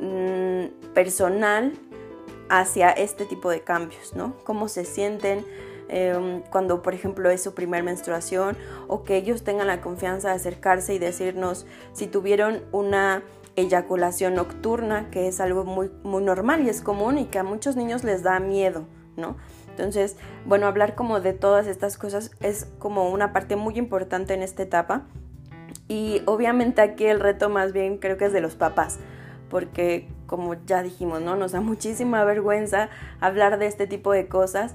Mm, 0.00 0.66
personal 0.94 1.72
hacia 2.48 2.90
este 2.90 3.24
tipo 3.24 3.50
de 3.50 3.62
cambios, 3.62 4.14
¿no? 4.14 4.36
Cómo 4.44 4.68
se 4.68 4.84
sienten 4.84 5.44
em, 5.88 6.42
cuando, 6.50 6.82
por 6.82 6.94
ejemplo, 6.94 7.30
es 7.30 7.42
su 7.42 7.54
primer 7.54 7.82
menstruación 7.82 8.56
o 8.86 9.04
que 9.04 9.16
ellos 9.16 9.44
tengan 9.44 9.66
la 9.66 9.80
confianza 9.80 10.28
de 10.28 10.34
acercarse 10.34 10.94
y 10.94 10.98
decirnos 10.98 11.66
si 11.92 12.06
tuvieron 12.06 12.62
una 12.72 13.22
eyaculación 13.56 14.34
nocturna, 14.34 15.10
que 15.10 15.28
es 15.28 15.40
algo 15.40 15.64
muy, 15.64 15.90
muy 16.04 16.22
normal 16.22 16.64
y 16.64 16.68
es 16.68 16.80
común 16.80 17.18
y 17.18 17.26
que 17.26 17.38
a 17.38 17.44
muchos 17.44 17.76
niños 17.76 18.04
les 18.04 18.22
da 18.22 18.38
miedo, 18.38 18.84
¿no? 19.16 19.36
Entonces, 19.70 20.16
bueno, 20.44 20.66
hablar 20.66 20.94
como 20.94 21.20
de 21.20 21.32
todas 21.32 21.66
estas 21.66 21.98
cosas 21.98 22.30
es 22.40 22.66
como 22.78 23.10
una 23.10 23.32
parte 23.32 23.56
muy 23.56 23.78
importante 23.78 24.34
en 24.34 24.42
esta 24.42 24.62
etapa. 24.62 25.06
Y 25.88 26.22
obviamente 26.26 26.82
aquí 26.82 27.06
el 27.06 27.20
reto 27.20 27.48
más 27.48 27.72
bien 27.72 27.98
creo 27.98 28.16
que 28.16 28.26
es 28.26 28.32
de 28.32 28.40
los 28.40 28.54
papás 28.54 28.98
porque 29.48 30.08
como 30.26 30.54
ya 30.66 30.82
dijimos, 30.82 31.20
¿no? 31.22 31.36
Nos 31.36 31.52
da 31.52 31.60
muchísima 31.62 32.24
vergüenza 32.24 32.88
hablar 33.20 33.58
de 33.58 33.66
este 33.66 33.86
tipo 33.86 34.12
de 34.12 34.28
cosas 34.28 34.74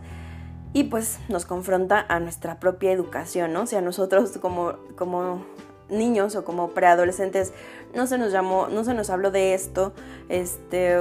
y 0.73 0.85
pues 0.85 1.19
nos 1.29 1.45
confronta 1.45 2.05
a 2.07 2.19
nuestra 2.19 2.59
propia 2.59 2.91
educación, 2.91 3.53
¿no? 3.53 3.61
O 3.61 3.65
sea, 3.65 3.81
nosotros 3.81 4.37
como, 4.39 4.73
como 4.95 5.45
niños 5.89 6.35
o 6.35 6.43
como 6.43 6.71
preadolescentes 6.71 7.53
no 7.93 8.07
se 8.07 8.17
nos 8.17 8.31
llamó, 8.31 8.67
no 8.67 8.83
se 8.83 8.93
nos 8.93 9.09
habló 9.09 9.29
de 9.29 9.53
esto, 9.53 9.93
este 10.29 10.97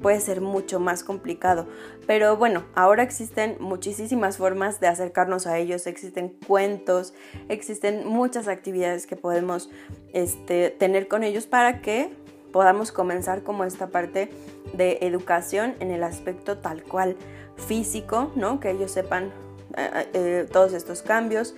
puede 0.00 0.20
ser 0.20 0.40
mucho 0.40 0.78
más 0.78 1.02
complicado. 1.02 1.66
Pero 2.06 2.36
bueno, 2.36 2.64
ahora 2.74 3.02
existen 3.02 3.56
muchísimas 3.58 4.36
formas 4.36 4.78
de 4.78 4.86
acercarnos 4.86 5.46
a 5.46 5.58
ellos, 5.58 5.86
existen 5.86 6.36
cuentos, 6.46 7.14
existen 7.48 8.06
muchas 8.06 8.46
actividades 8.46 9.06
que 9.06 9.16
podemos 9.16 9.70
este, 10.12 10.70
tener 10.70 11.08
con 11.08 11.24
ellos 11.24 11.46
para 11.46 11.80
que 11.80 12.12
podamos 12.52 12.92
comenzar 12.92 13.42
como 13.42 13.64
esta 13.64 13.88
parte 13.88 14.30
de 14.72 14.98
educación 15.00 15.74
en 15.80 15.90
el 15.90 16.04
aspecto 16.04 16.58
tal 16.58 16.84
cual 16.84 17.16
físico, 17.56 18.30
¿no? 18.34 18.60
Que 18.60 18.70
ellos 18.70 18.90
sepan 18.90 19.32
eh, 19.76 20.08
eh, 20.12 20.48
todos 20.52 20.72
estos 20.72 21.02
cambios, 21.02 21.54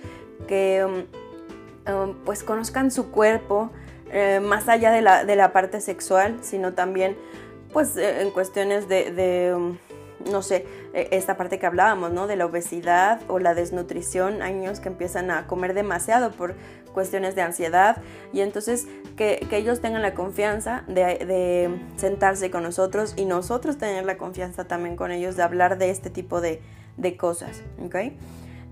que 0.47 0.83
um, 0.85 1.93
um, 1.93 2.15
pues 2.25 2.43
conozcan 2.43 2.91
su 2.91 3.11
cuerpo, 3.11 3.69
eh, 4.11 4.39
más 4.41 4.67
allá 4.67 4.91
de 4.91 5.01
la, 5.01 5.25
de 5.25 5.35
la, 5.35 5.51
parte 5.51 5.81
sexual, 5.81 6.37
sino 6.41 6.73
también 6.73 7.17
pues 7.73 7.97
en 7.97 8.31
cuestiones 8.31 8.87
de, 8.87 9.53
um, 9.55 9.77
no 10.29 10.41
sé, 10.41 10.65
e, 10.93 11.09
esta 11.11 11.37
parte 11.37 11.59
que 11.59 11.65
hablábamos, 11.65 12.11
¿no? 12.11 12.27
De 12.27 12.35
la 12.35 12.45
obesidad 12.45 13.21
o 13.27 13.39
la 13.39 13.53
desnutrición, 13.53 14.41
años 14.41 14.79
que 14.79 14.89
empiezan 14.89 15.31
a 15.31 15.47
comer 15.47 15.73
demasiado 15.73 16.31
por 16.31 16.55
cuestiones 16.93 17.35
de 17.35 17.43
ansiedad 17.43 18.01
y 18.33 18.41
entonces 18.41 18.87
que, 19.15 19.45
que 19.51 19.57
ellos 19.57 19.81
tengan 19.81 20.01
la 20.01 20.15
confianza 20.15 20.83
de, 20.87 21.69
sentarse 21.95 22.49
con 22.49 22.63
nosotros 22.63 23.13
y 23.15 23.25
nosotros 23.25 23.77
tener 23.77 24.03
la 24.03 24.17
confianza 24.17 24.65
también 24.67 24.95
con 24.95 25.11
ellos 25.11 25.35
de 25.35 25.43
hablar 25.43 25.77
de 25.77 25.91
este 25.91 26.09
tipo 26.09 26.41
de, 26.41 26.59
de 26.97 27.15
cosas, 27.15 27.61
¿ok? 27.85 27.95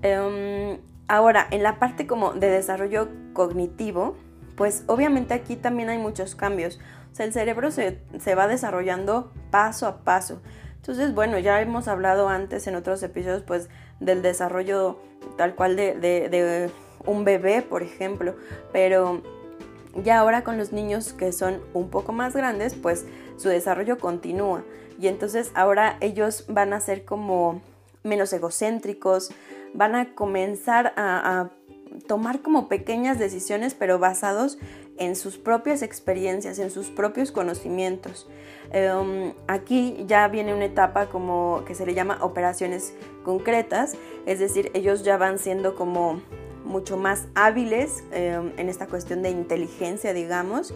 Um, 0.04 0.80
ahora, 1.08 1.48
en 1.52 1.62
la 1.62 1.78
parte 1.78 2.08
como 2.08 2.34
de 2.34 2.50
desarrollo 2.50 3.10
cognitivo, 3.34 4.16
pues 4.56 4.84
obviamente 4.88 5.36
aquí 5.36 5.56
también 5.56 5.90
hay 5.90 6.00
muchos 6.00 6.34
cambios. 6.34 6.80
O 7.12 7.16
sea, 7.16 7.28
el 7.28 7.34
cerebro 7.34 7.70
se, 7.70 8.02
se 8.20 8.34
va 8.34 8.48
desarrollando 8.48 9.32
paso 9.52 9.86
a 9.88 10.04
paso. 10.04 10.42
Entonces, 10.86 11.16
bueno, 11.16 11.40
ya 11.40 11.64
hemos 11.64 11.88
hablado 11.88 12.30
antes 12.30 12.68
en 12.68 12.76
otros 12.76 13.02
episodios, 13.02 13.42
pues, 13.42 13.70
del 14.00 14.22
desarrollo 14.22 15.00
tal 15.36 15.56
cual 15.56 15.76
de, 15.76 16.70
un 17.08 17.26
bebé, 17.26 17.64
por 17.64 17.82
ejemplo, 17.82 18.36
pero 18.72 19.24
ya 20.04 20.20
ahora 20.20 20.44
con 20.44 20.60
los 20.60 20.74
niños 20.74 21.12
que 21.12 21.32
son 21.32 21.60
un 21.74 21.90
poco 21.90 22.12
más 22.12 22.36
grandes, 22.36 22.76
pues 22.76 23.08
su 23.36 23.50
desarrollo 23.50 23.98
continúa. 23.98 24.64
Y 25.00 25.08
entonces 25.08 25.50
ahora 25.56 25.98
ellos 26.02 26.46
van 26.50 26.72
a 26.72 26.80
ser 26.80 27.04
como 27.04 27.64
menos 28.04 28.32
egocéntricos, 28.32 29.32
van 29.74 29.96
a 29.96 30.14
comenzar 30.14 30.94
a, 30.98 31.50
tomar 32.08 32.42
como 32.42 32.68
pequeñas 32.68 33.18
decisiones, 33.18 33.74
pero 33.74 33.98
basados 33.98 34.60
en 34.98 35.16
sus 35.16 35.38
propias 35.38 35.82
experiencias, 35.82 36.60
en 36.60 36.72
sus 36.72 36.90
propios 36.90 37.32
conocimientos. 37.32 38.28
Em, 38.72 39.34
aquí 39.48 40.04
ya 40.08 40.28
viene 40.28 40.54
una 40.54 40.66
etapa 40.66 41.08
como 41.08 41.64
que 41.66 41.76
se 41.76 41.86
le 41.86 41.94
llama 41.94 42.18
operaciones 42.22 42.94
concretas, 43.24 43.96
es 44.26 44.40
decir, 44.40 44.72
ellos 44.74 45.04
ya 45.04 45.18
van 45.18 45.40
siendo 45.40 45.76
como 45.76 46.22
mucho 46.64 46.98
más 46.98 47.28
hábiles 47.36 48.04
em, 48.12 48.52
en 48.58 48.70
esta 48.70 48.88
cuestión 48.88 49.22
de 49.22 49.30
inteligencia, 49.30 50.14
digamos, 50.14 50.74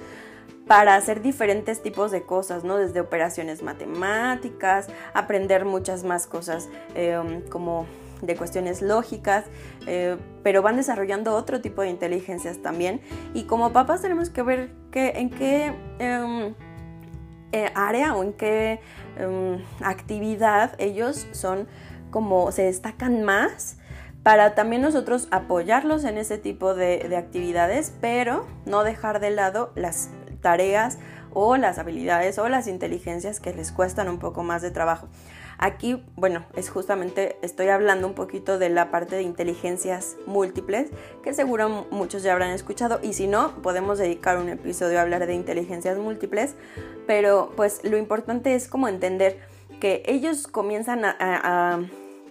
para 0.68 0.96
hacer 0.96 1.22
diferentes 1.22 1.82
tipos 1.82 2.12
de 2.12 2.24
cosas, 2.24 2.64
¿no? 2.64 2.78
Desde 2.78 3.02
operaciones 3.02 3.64
matemáticas, 3.64 4.88
aprender 5.16 5.66
muchas 5.66 6.04
más 6.04 6.28
cosas 6.28 6.70
em, 6.94 7.42
como 7.50 7.88
de 8.22 8.36
cuestiones 8.36 8.82
lógicas, 8.82 9.46
eh, 9.88 10.18
pero 10.44 10.62
van 10.62 10.76
desarrollando 10.76 11.36
otro 11.36 11.62
tipo 11.62 11.82
de 11.82 11.90
inteligencias 11.90 12.62
también. 12.62 13.02
Y 13.34 13.44
como 13.44 13.72
papás 13.72 14.02
tenemos 14.02 14.30
que 14.30 14.44
ver 14.44 14.72
que, 14.92 15.10
en 15.16 15.30
qué 15.30 15.74
em, 16.00 16.54
eh, 17.52 17.72
área 17.76 18.16
o 18.16 18.24
en 18.24 18.34
qué 18.34 18.80
em, 19.18 19.64
actividad 19.82 20.74
ellos 20.80 21.28
son 21.32 21.68
como 22.12 22.52
se 22.52 22.64
destacan 22.64 23.24
más 23.24 23.78
para 24.24 24.54
también 24.56 24.82
nosotros 24.82 25.28
apoyarlos 25.32 26.04
en 26.04 26.18
ese 26.18 26.38
tipo 26.38 26.76
de, 26.76 27.06
de 27.08 27.18
actividades, 27.18 27.94
pero 28.02 28.46
no 28.66 28.84
dejar 28.84 29.20
de 29.20 29.30
lado 29.30 29.72
las 29.76 30.10
tareas 30.42 30.98
o 31.32 31.58
las 31.58 31.78
habilidades 31.78 32.38
o 32.40 32.50
las 32.50 32.68
inteligencias 32.68 33.40
que 33.40 33.54
les 33.54 33.72
cuestan 33.72 34.10
un 34.10 34.20
poco 34.20 34.44
más 34.44 34.62
de 34.62 34.72
trabajo. 34.72 35.08
Aquí, 35.62 36.02
bueno, 36.16 36.46
es 36.56 36.70
justamente, 36.70 37.38
estoy 37.42 37.68
hablando 37.68 38.08
un 38.08 38.14
poquito 38.14 38.58
de 38.58 38.70
la 38.70 38.92
parte 38.92 39.18
de 39.18 39.24
inteligencias 39.24 40.16
múltiples, 40.26 40.90
que 41.22 41.34
seguro 41.34 41.86
muchos 41.92 42.24
ya 42.24 42.32
habrán 42.32 42.52
escuchado, 42.52 43.02
y 43.04 43.12
si 43.12 43.28
no, 43.28 43.62
podemos 43.62 43.98
dedicar 43.98 44.38
un 44.38 44.48
episodio 44.48 45.00
a 45.00 45.02
hablar 45.02 45.28
de 45.28 45.34
inteligencias 45.34 45.98
múltiples, 45.98 46.56
pero 47.06 47.52
pues 47.58 47.84
lo 47.84 47.98
importante 47.98 48.56
es 48.56 48.70
como 48.70 48.88
entender 48.88 49.38
que 49.82 50.02
ellos 50.06 50.48
comienzan 50.48 51.04
a, 51.04 51.82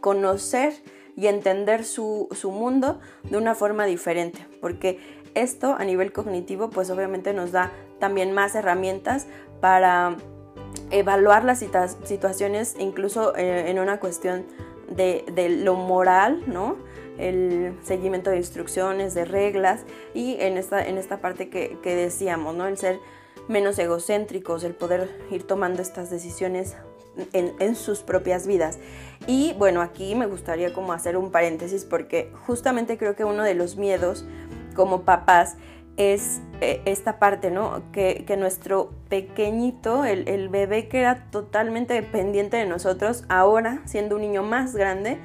conocer 0.00 0.72
y 1.16 1.26
entender 1.26 1.84
su, 1.84 2.28
su 2.30 2.52
mundo 2.52 3.00
de 3.24 3.36
una 3.36 3.56
forma 3.56 3.84
diferente, 3.84 4.46
porque 4.62 5.00
esto 5.34 5.74
a 5.76 5.84
nivel 5.84 6.12
cognitivo 6.12 6.70
pues 6.70 6.88
obviamente 6.88 7.34
nos 7.34 7.50
da 7.50 7.72
también 7.98 8.32
más 8.32 8.54
herramientas 8.54 9.26
para 9.60 10.16
evaluar 10.90 11.44
las 11.44 11.64
situaciones 12.04 12.76
incluso 12.78 13.36
eh, 13.36 13.70
en 13.70 13.78
una 13.78 14.00
cuestión 14.00 14.46
de, 14.90 15.24
lo 15.62 15.74
moral, 15.74 16.42
¿no? 16.46 16.76
el 17.18 17.76
seguimiento 17.82 18.30
de 18.30 18.36
instrucciones, 18.36 19.12
de 19.14 19.24
reglas 19.24 19.84
y 20.14 20.36
en 20.40 20.56
esta, 20.56 20.86
en 20.86 20.98
esta 20.98 21.18
parte 21.18 21.50
que, 21.50 21.78
decíamos, 21.84 22.54
¿no? 22.54 22.66
el 22.66 22.78
ser 22.78 22.98
menos 23.48 23.78
egocéntricos, 23.78 24.62
el 24.64 24.74
poder 24.74 25.10
ir 25.30 25.42
tomando 25.46 25.82
estas 25.82 26.10
decisiones 26.10 26.76
en, 27.32 27.54
en, 27.58 27.74
sus 27.74 28.00
propias 28.00 28.46
vidas. 28.46 28.78
Y 29.26 29.54
bueno, 29.58 29.82
aquí 29.82 30.14
me 30.14 30.26
gustaría 30.26 30.72
como 30.72 30.92
hacer 30.92 31.16
un 31.16 31.32
paréntesis 31.32 31.84
porque 31.84 32.32
justamente 32.46 32.96
creo 32.96 33.16
que 33.16 33.24
uno 33.24 33.42
de 33.42 33.54
los 33.54 33.76
miedos 33.76 34.24
como 34.76 35.02
papás 35.02 35.56
es 35.98 36.40
eh, 36.60 36.80
esta 36.86 37.18
parte, 37.18 37.50
¿no? 37.50 37.82
Que, 37.92 38.24
nuestro 38.38 38.90
pequeñito, 39.08 40.04
el, 40.04 40.48
bebé 40.48 40.88
que 40.88 41.00
era 41.00 41.26
totalmente 41.30 41.92
dependiente 41.92 42.56
de 42.56 42.66
nosotros, 42.66 43.24
ahora, 43.28 43.82
siendo 43.84 44.14
un 44.14 44.22
niño 44.22 44.42
más 44.42 44.74
grande, 44.74 45.18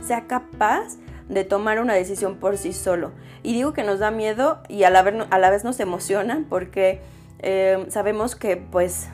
sea 0.00 0.26
capaz 0.26 0.96
de 1.28 1.44
tomar 1.44 1.80
una 1.80 1.94
decisión 1.94 2.36
por 2.36 2.56
sí 2.56 2.72
solo. 2.72 3.10
Y 3.42 3.54
digo 3.54 3.72
que 3.72 3.82
nos 3.82 3.98
da 3.98 4.10
miedo 4.10 4.60
y 4.68 4.84
a 4.84 4.90
la 4.90 5.02
vez, 5.02 5.14
a 5.30 5.38
la 5.38 5.50
vez 5.50 5.64
nos 5.64 5.80
emociona 5.80 6.44
porque 6.48 7.00
eh, 7.40 7.86
sabemos 7.88 8.36
que 8.36 8.56
pues 8.56 9.08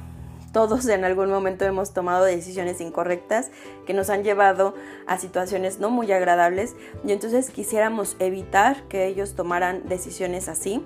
todos 0.55 0.87
en 0.87 1.05
algún 1.05 1.29
momento 1.29 1.67
hemos 1.67 1.93
tomado 1.93 2.25
decisiones 2.25 2.81
incorrectas 2.81 3.51
que 3.87 3.93
nos 3.93 4.09
han 4.09 4.23
llevado 4.23 4.75
a 5.07 5.19
situaciones 5.19 5.81
no 5.81 5.91
muy 5.91 6.11
agradables 6.13 6.77
y 7.05 7.11
entonces 7.11 7.51
quisiéramos 7.51 8.17
evitar 8.21 8.85
que 8.85 9.07
ellos 9.07 9.35
tomaran 9.35 9.87
decisiones 9.89 10.49
así. 10.49 10.81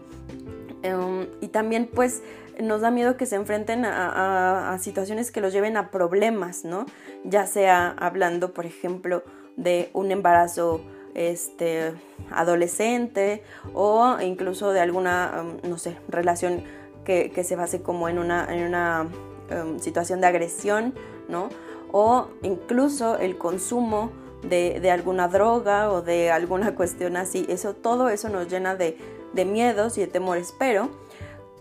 Em, 0.83 1.27
y 1.43 1.49
también 1.49 1.89
pues 1.93 2.23
nos 2.59 2.81
da 2.81 2.91
miedo 2.91 3.19
que 3.19 3.27
se 3.27 3.37
enfrenten 3.37 3.85
a, 3.85 4.77
situaciones 4.81 5.31
que 5.31 5.43
los 5.43 5.53
lleven 5.53 5.77
a 5.77 5.91
problemas, 5.91 6.65
¿no? 6.65 6.87
Ya 7.25 7.47
sea 7.47 7.95
hablando, 7.99 8.55
por 8.55 8.65
ejemplo, 8.65 9.23
de 9.57 9.91
un 9.93 10.11
embarazo 10.11 10.81
este, 11.15 11.93
adolescente 12.31 13.43
o 13.75 14.17
incluso 14.21 14.73
de 14.73 14.81
alguna, 14.81 15.31
em, 15.63 15.71
no 15.71 15.77
sé, 15.77 15.99
relación 16.09 16.65
que, 17.05 17.31
que, 17.31 17.45
se 17.45 17.55
base 17.55 17.83
como 17.83 18.09
en 18.09 18.19
una, 18.19 18.47
en 18.55 18.65
una 18.65 19.09
Em, 19.51 19.79
situación 19.79 20.21
de 20.21 20.27
agresión, 20.27 20.95
¿no? 21.29 21.49
O 21.91 22.29
incluso 22.43 23.17
el 23.17 23.39
consumo 23.39 24.11
de, 24.43 24.91
alguna 24.91 25.27
droga 25.29 25.91
o 25.91 26.03
de 26.03 26.31
alguna 26.31 26.75
cuestión 26.77 27.17
así. 27.17 27.47
Eso, 27.49 27.75
todo 27.75 28.11
eso 28.11 28.29
nos 28.29 28.49
llena 28.49 28.75
de, 28.75 28.99
miedos 29.47 29.97
y 29.97 30.03
de 30.03 30.07
temores. 30.07 30.55
Pero 30.59 30.91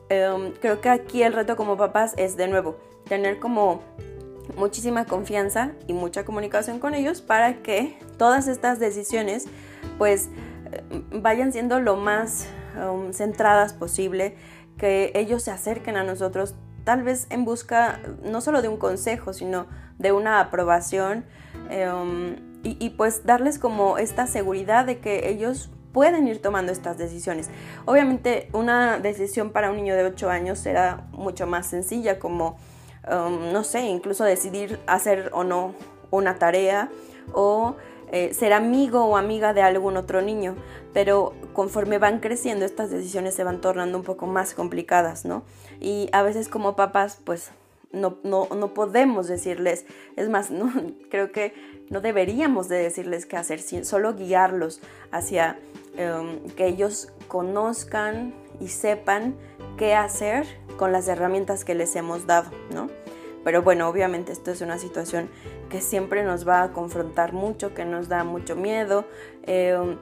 em, 0.10 0.52
creo 0.60 0.82
que 0.82 0.90
aquí 0.90 1.24
el 1.24 1.32
reto 1.32 1.56
como 1.56 1.78
papás 1.78 2.14
es 2.18 2.36
de 2.36 2.48
nuevo 2.48 2.76
tener 3.08 3.40
como 3.40 3.82
muchísima 4.58 5.06
confianza 5.06 5.72
y 5.88 5.94
mucha 5.94 6.26
comunicación 6.26 6.80
con 6.80 6.94
ellos 6.94 7.22
para 7.22 7.62
que 7.62 7.98
todas 8.18 8.48
estas 8.48 8.80
decisiones 8.80 9.46
pues 9.98 10.30
em, 10.72 11.22
vayan 11.22 11.54
siendo 11.54 11.80
lo 11.80 11.96
más 11.96 12.48
centradas 13.12 13.74
posible, 13.74 14.36
que 14.78 15.12
ellos 15.16 15.42
se 15.42 15.50
acerquen 15.50 15.98
a 15.98 16.04
nosotros 16.04 16.54
tal 16.88 17.04
vez 17.04 17.28
en 17.30 17.44
busca 17.44 18.00
no 18.24 18.40
solo 18.40 18.62
de 18.62 18.70
un 18.70 18.78
consejo, 18.78 19.34
sino 19.34 19.68
de 20.00 20.14
una 20.14 20.40
aprobación 20.40 21.26
em, 21.70 22.38
y, 22.64 22.92
pues 22.92 23.26
darles 23.26 23.60
como 23.60 23.98
esta 23.98 24.26
seguridad 24.26 24.86
de 24.86 25.00
que 25.00 25.28
ellos 25.28 25.70
pueden 25.92 26.30
ir 26.30 26.42
tomando 26.42 26.72
estas 26.72 26.98
decisiones. 26.98 27.50
Obviamente 27.84 28.48
una 28.54 29.00
decisión 29.00 29.52
para 29.52 29.70
un 29.70 29.76
niño 29.76 29.96
de 29.96 30.06
8 30.06 30.30
años 30.30 30.60
será 30.60 31.10
mucho 31.12 31.46
más 31.46 31.68
sencilla 31.68 32.20
como, 32.20 32.56
em, 33.04 33.52
no 33.52 33.66
sé, 33.66 33.82
incluso 33.82 34.24
decidir 34.24 34.80
hacer 34.88 35.30
o 35.34 35.44
no 35.44 35.74
una 36.10 36.40
tarea 36.40 36.90
o 37.34 37.76
eh, 38.14 38.34
ser 38.34 38.54
amigo 38.54 39.04
o 39.04 39.18
amiga 39.18 39.54
de 39.54 39.62
algún 39.62 39.98
otro 39.98 40.22
niño, 40.22 40.56
pero 40.94 41.34
conforme 41.52 41.98
van 41.98 42.22
creciendo 42.22 42.64
estas 42.64 42.90
decisiones 42.90 43.36
se 43.36 43.44
van 43.44 43.60
tornando 43.60 43.98
un 43.98 44.06
poco 44.06 44.26
más 44.26 44.54
complicadas, 44.54 45.26
¿no? 45.26 45.44
Y 45.80 46.10
a 46.12 46.24
veces 46.24 46.50
como 46.50 46.76
papás, 46.76 47.20
pues 47.24 47.52
no, 47.92 48.18
no, 48.24 48.48
no 48.56 48.74
podemos 48.74 49.28
decirles, 49.28 49.86
es 50.16 50.30
más, 50.30 50.52
no, 50.52 50.72
creo 51.10 51.32
que 51.32 51.54
no 51.90 52.02
deberíamos 52.02 52.68
de 52.68 52.78
decirles 52.78 53.26
qué 53.26 53.38
hacer, 53.38 53.62
solo 53.86 54.14
guiarlos 54.14 54.82
hacia 55.12 55.60
em, 55.96 56.40
que 56.56 56.68
ellos 56.68 57.12
conozcan 57.28 58.34
y 58.60 58.70
sepan 58.70 59.36
qué 59.78 59.96
hacer 59.96 60.46
con 60.78 60.92
las 60.92 61.08
herramientas 61.08 61.64
que 61.64 61.76
les 61.76 61.96
hemos 61.96 62.28
dado, 62.28 62.52
¿no? 62.74 62.90
Pero 63.44 63.62
bueno, 63.62 63.88
obviamente 63.88 64.34
esto 64.34 64.52
es 64.52 64.60
una 64.60 64.78
situación 64.78 65.30
que 65.70 65.80
siempre 65.80 66.24
nos 66.24 66.48
va 66.48 66.64
a 66.64 66.72
confrontar 66.74 67.32
mucho, 67.32 67.74
que 67.74 67.86
nos 67.86 68.10
da 68.10 68.26
mucho 68.26 68.56
miedo 68.58 69.06
em, 69.44 69.98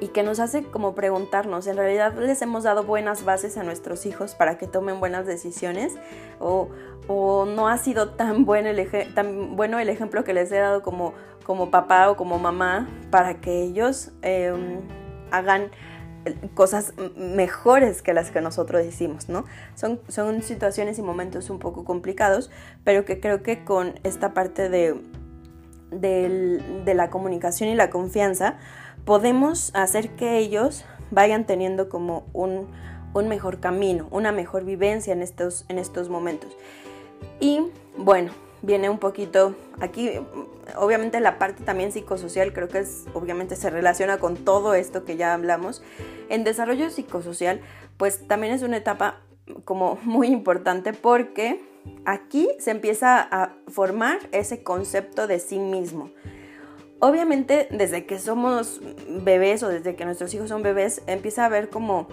y 0.00 0.08
que 0.08 0.22
nos 0.22 0.40
hace 0.40 0.64
como 0.64 0.94
preguntarnos, 0.94 1.66
¿en 1.66 1.76
realidad 1.76 2.14
les 2.18 2.40
hemos 2.42 2.64
dado 2.64 2.84
buenas 2.84 3.24
bases 3.24 3.56
a 3.56 3.62
nuestros 3.62 4.06
hijos 4.06 4.34
para 4.34 4.58
que 4.58 4.66
tomen 4.66 5.00
buenas 5.00 5.26
decisiones? 5.26 5.94
¿O, 6.38 6.68
no 7.08 7.68
ha 7.68 7.76
sido 7.78 8.10
tan, 8.10 8.44
buen 8.44 8.66
el 8.66 8.88
tan 9.14 9.56
bueno 9.56 9.80
el 9.80 9.88
ejemplo 9.88 10.22
que 10.22 10.32
les 10.32 10.52
he 10.52 10.58
dado 10.58 10.80
como, 10.80 11.12
como 11.44 11.70
papá 11.70 12.08
o 12.08 12.16
como 12.16 12.38
mamá 12.38 12.88
para 13.10 13.40
que 13.40 13.62
ellos 13.62 14.12
em, 14.22 14.80
hagan 15.32 15.70
cosas 16.54 16.92
mejores 17.16 18.02
que 18.02 18.12
las 18.12 18.30
que 18.30 18.40
nosotros 18.40 18.84
hicimos, 18.84 19.28
¿no? 19.28 19.44
Son, 19.74 20.00
son 20.08 20.42
situaciones 20.42 20.98
y 20.98 21.02
momentos 21.02 21.50
un 21.50 21.58
poco 21.58 21.84
complicados, 21.84 22.50
pero 22.84 23.04
que 23.04 23.20
creo 23.20 23.42
que 23.42 23.64
con 23.64 23.94
esta 24.04 24.34
parte 24.34 24.68
de, 24.68 25.00
de, 25.90 26.94
la 26.94 27.10
comunicación 27.10 27.68
y 27.68 27.74
la 27.74 27.90
confianza 27.90 28.58
podemos 29.04 29.74
hacer 29.74 30.10
que 30.10 30.38
ellos 30.38 30.84
vayan 31.10 31.46
teniendo 31.46 31.88
como 31.88 32.26
un, 32.32 32.68
un 33.14 33.28
mejor 33.28 33.60
camino, 33.60 34.06
una 34.10 34.32
mejor 34.32 34.64
vivencia 34.64 35.12
en 35.12 35.22
estos, 35.22 35.64
en 35.68 35.78
estos 35.78 36.08
momentos. 36.08 36.56
Y 37.40 37.62
bueno, 37.96 38.32
viene 38.62 38.88
un 38.90 38.98
poquito 38.98 39.54
aquí, 39.80 40.10
obviamente 40.76 41.20
la 41.20 41.38
parte 41.38 41.64
también 41.64 41.92
psicosocial 41.92 42.52
creo 42.52 42.68
que 42.68 42.80
es, 42.80 43.06
obviamente 43.14 43.56
se 43.56 43.70
relaciona 43.70 44.18
con 44.18 44.36
todo 44.36 44.74
esto 44.74 45.04
que 45.04 45.16
ya 45.16 45.34
hablamos. 45.34 45.82
En 46.28 46.44
desarrollo 46.44 46.90
psicosocial, 46.90 47.60
pues 47.96 48.26
también 48.26 48.52
es 48.52 48.62
una 48.62 48.76
etapa 48.76 49.20
como 49.64 49.98
muy 50.02 50.28
importante 50.28 50.92
porque 50.92 51.60
aquí 52.04 52.48
se 52.58 52.70
empieza 52.70 53.20
a 53.20 53.54
formar 53.68 54.18
ese 54.32 54.62
concepto 54.62 55.26
de 55.26 55.38
sí 55.38 55.58
mismo. 55.58 56.10
Obviamente 57.00 57.66
desde 57.70 58.04
que 58.04 58.18
somos 58.18 58.80
bebés 59.08 59.62
o 59.62 59.68
desde 59.68 59.96
que 59.96 60.04
nuestros 60.04 60.32
hijos 60.34 60.50
son 60.50 60.62
bebés 60.62 61.02
empieza 61.06 61.42
a 61.42 61.46
haber 61.46 61.70
como 61.70 62.06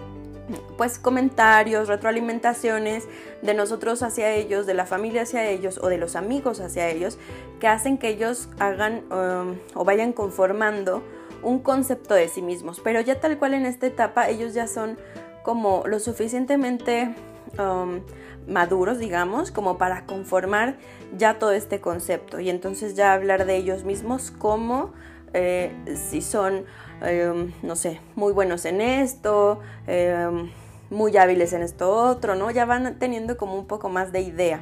pues 0.78 0.98
comentarios, 0.98 1.88
retroalimentaciones 1.88 3.06
de 3.42 3.52
nosotros 3.52 4.02
hacia 4.02 4.32
ellos, 4.32 4.66
de 4.66 4.72
la 4.74 4.86
familia 4.86 5.22
hacia 5.22 5.46
ellos 5.46 5.78
o 5.82 5.88
de 5.88 5.98
los 5.98 6.16
amigos 6.16 6.60
hacia 6.60 6.88
ellos, 6.88 7.18
que 7.60 7.68
hacen 7.68 7.98
que 7.98 8.08
ellos 8.08 8.48
hagan 8.58 9.02
um, 9.12 9.58
o 9.74 9.84
vayan 9.84 10.14
conformando 10.14 11.02
un 11.42 11.58
concepto 11.58 12.14
de 12.14 12.28
sí 12.28 12.40
mismos. 12.40 12.80
Pero 12.80 13.00
ya 13.02 13.20
tal 13.20 13.38
cual 13.38 13.54
en 13.54 13.66
esta 13.66 13.86
etapa 13.86 14.28
ellos 14.28 14.54
ya 14.54 14.66
son 14.66 14.98
como 15.42 15.82
lo 15.86 16.00
suficientemente 16.00 17.14
um, 17.58 18.00
maduros, 18.46 18.98
digamos, 18.98 19.50
como 19.50 19.78
para 19.78 20.06
conformar 20.06 20.76
ya 21.16 21.38
todo 21.38 21.52
este 21.52 21.80
concepto 21.80 22.40
y 22.40 22.50
entonces 22.50 22.94
ya 22.94 23.12
hablar 23.12 23.46
de 23.46 23.56
ellos 23.56 23.84
mismos 23.84 24.30
como 24.30 24.92
eh, 25.34 25.72
si 26.10 26.22
son 26.22 26.64
Em, 27.00 27.52
no 27.62 27.76
sé, 27.76 28.00
muy 28.16 28.32
buenos 28.32 28.64
en 28.64 28.80
esto, 28.80 29.60
em, 29.86 30.50
muy 30.90 31.16
hábiles 31.16 31.52
en 31.52 31.62
esto 31.62 31.90
otro, 31.90 32.34
¿no? 32.34 32.50
Ya 32.50 32.64
van 32.64 32.98
teniendo 32.98 33.36
como 33.36 33.54
un 33.54 33.66
poco 33.66 33.88
más 33.88 34.10
de 34.10 34.20
idea. 34.20 34.60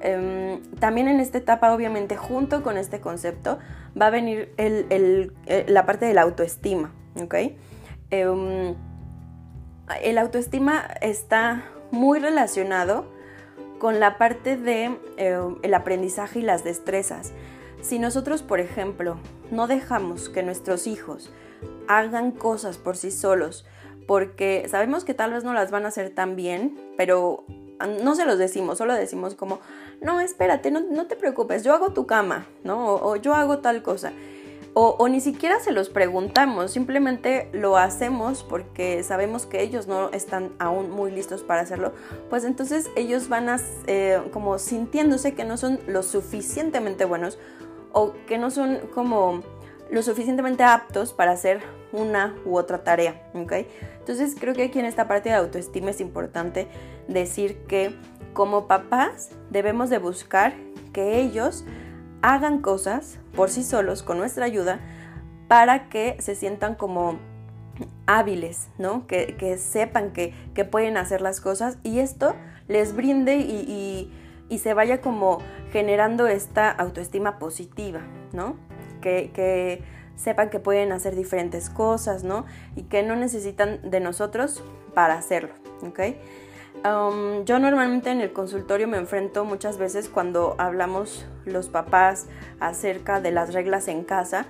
Em, 0.00 0.60
también 0.78 1.08
en 1.08 1.20
esta 1.20 1.38
etapa, 1.38 1.72
obviamente, 1.72 2.16
junto 2.16 2.62
con 2.62 2.76
este 2.76 3.00
concepto, 3.00 3.58
va 4.00 4.08
a 4.08 4.10
venir 4.10 4.52
eh, 4.58 5.64
la 5.68 5.86
parte 5.86 6.04
de 6.06 6.14
la 6.14 6.22
autoestima, 6.22 6.92
¿ok? 7.20 7.34
el 10.02 10.18
autoestima 10.18 10.84
está 11.00 11.64
muy 11.90 12.18
relacionado 12.18 13.06
con 13.78 14.00
la 14.00 14.18
parte 14.18 14.56
de 14.56 14.98
el 15.62 15.74
aprendizaje 15.74 16.40
y 16.40 16.42
las 16.42 16.64
destrezas. 16.64 17.32
Si 17.82 17.98
nosotros, 17.98 18.42
por 18.42 18.60
ejemplo, 18.60 19.18
no 19.50 19.66
dejamos 19.66 20.28
que 20.28 20.42
nuestros 20.42 20.86
hijos 20.86 21.30
hagan 21.88 22.32
cosas 22.32 22.78
por 22.78 22.96
sí 22.96 23.10
solos, 23.10 23.64
porque 24.06 24.66
sabemos 24.68 25.04
que 25.04 25.14
tal 25.14 25.32
vez 25.32 25.44
no 25.44 25.52
las 25.52 25.70
van 25.70 25.84
a 25.84 25.88
hacer 25.88 26.10
tan 26.10 26.36
bien, 26.36 26.78
pero 26.96 27.44
no 28.02 28.14
se 28.14 28.24
los 28.24 28.38
decimos, 28.38 28.78
solo 28.78 28.94
decimos 28.94 29.34
como, 29.34 29.60
no, 30.00 30.20
espérate, 30.20 30.70
no, 30.70 31.06
te 31.06 31.16
preocupes, 31.16 31.62
yo 31.62 31.74
hago 31.74 31.92
tu 31.92 32.06
cama, 32.06 32.46
¿no? 32.64 32.94
O, 32.94 33.16
yo 33.16 33.34
hago 33.34 33.58
tal 33.58 33.82
cosa. 33.82 34.12
O, 34.78 35.08
ni 35.08 35.22
siquiera 35.22 35.58
se 35.58 35.72
los 35.72 35.88
preguntamos, 35.88 36.70
simplemente 36.70 37.48
lo 37.54 37.78
hacemos 37.78 38.42
porque 38.42 39.02
sabemos 39.02 39.46
que 39.46 39.62
ellos 39.62 39.86
no 39.86 40.10
están 40.10 40.52
aún 40.58 40.90
muy 40.90 41.10
listos 41.10 41.42
para 41.42 41.62
hacerlo, 41.62 41.94
pues 42.28 42.44
entonces 42.44 42.90
ellos 42.94 43.30
van 43.30 43.48
a, 43.48 43.58
eh, 43.86 44.20
como 44.34 44.58
sintiéndose 44.58 45.32
que 45.32 45.46
no 45.46 45.56
son 45.56 45.80
lo 45.86 46.02
suficientemente 46.02 47.06
buenos 47.06 47.38
o 47.92 48.12
que 48.26 48.36
no 48.36 48.50
son 48.50 48.80
como 48.94 49.40
lo 49.90 50.02
suficientemente 50.02 50.62
aptos 50.62 51.14
para 51.14 51.32
hacer 51.32 51.62
una 51.90 52.36
u 52.44 52.58
otra 52.58 52.84
tarea, 52.84 53.30
¿ok? 53.32 53.52
Entonces 54.00 54.36
creo 54.38 54.52
que 54.52 54.64
aquí 54.64 54.78
en 54.78 54.84
esta 54.84 55.08
parte 55.08 55.30
de 55.30 55.36
autoestima 55.36 55.88
es 55.88 56.02
importante 56.02 56.68
decir 57.08 57.62
que 57.66 57.94
como 58.34 58.66
papás 58.66 59.30
debemos 59.48 59.88
de 59.88 59.96
buscar 59.96 60.52
que 60.92 61.18
ellos 61.18 61.64
hagan 62.22 62.60
cosas 62.60 63.18
por 63.34 63.50
sí 63.50 63.62
solos 63.62 64.02
con 64.02 64.18
nuestra 64.18 64.44
ayuda 64.44 64.80
para 65.48 65.88
que 65.88 66.16
se 66.20 66.34
sientan 66.34 66.74
como 66.74 67.18
hábiles, 68.06 68.68
¿no? 68.78 69.06
Que, 69.06 69.56
sepan 69.58 70.12
que, 70.12 70.32
pueden 70.70 70.96
hacer 70.96 71.20
las 71.20 71.40
cosas 71.40 71.78
y 71.82 71.98
esto 71.98 72.34
les 72.68 72.96
brinde 72.96 73.36
y, 73.36 74.10
y 74.48 74.58
se 74.58 74.74
vaya 74.74 75.00
como 75.00 75.38
generando 75.72 76.26
esta 76.26 76.70
autoestima 76.70 77.38
positiva, 77.38 78.00
¿no? 78.32 78.56
que, 79.34 79.82
sepan 80.16 80.48
que 80.48 80.58
pueden 80.58 80.92
hacer 80.92 81.14
diferentes 81.14 81.68
cosas, 81.68 82.24
¿no? 82.24 82.46
Y 82.74 82.84
que 82.84 83.02
no 83.02 83.16
necesitan 83.16 83.90
de 83.90 84.00
nosotros 84.00 84.64
para 84.94 85.14
hacerlo, 85.14 85.52
¿ok? 85.82 86.00
Yo 87.44 87.58
normalmente 87.58 88.10
en 88.10 88.20
el 88.20 88.32
consultorio 88.32 88.86
me 88.86 88.96
enfrento 88.96 89.44
muchas 89.44 89.76
veces 89.76 90.08
cuando 90.08 90.54
hablamos 90.58 91.26
los 91.44 91.68
papás 91.68 92.26
acerca 92.60 93.20
de 93.20 93.32
las 93.32 93.52
reglas 93.52 93.88
en 93.88 94.04
casa. 94.04 94.46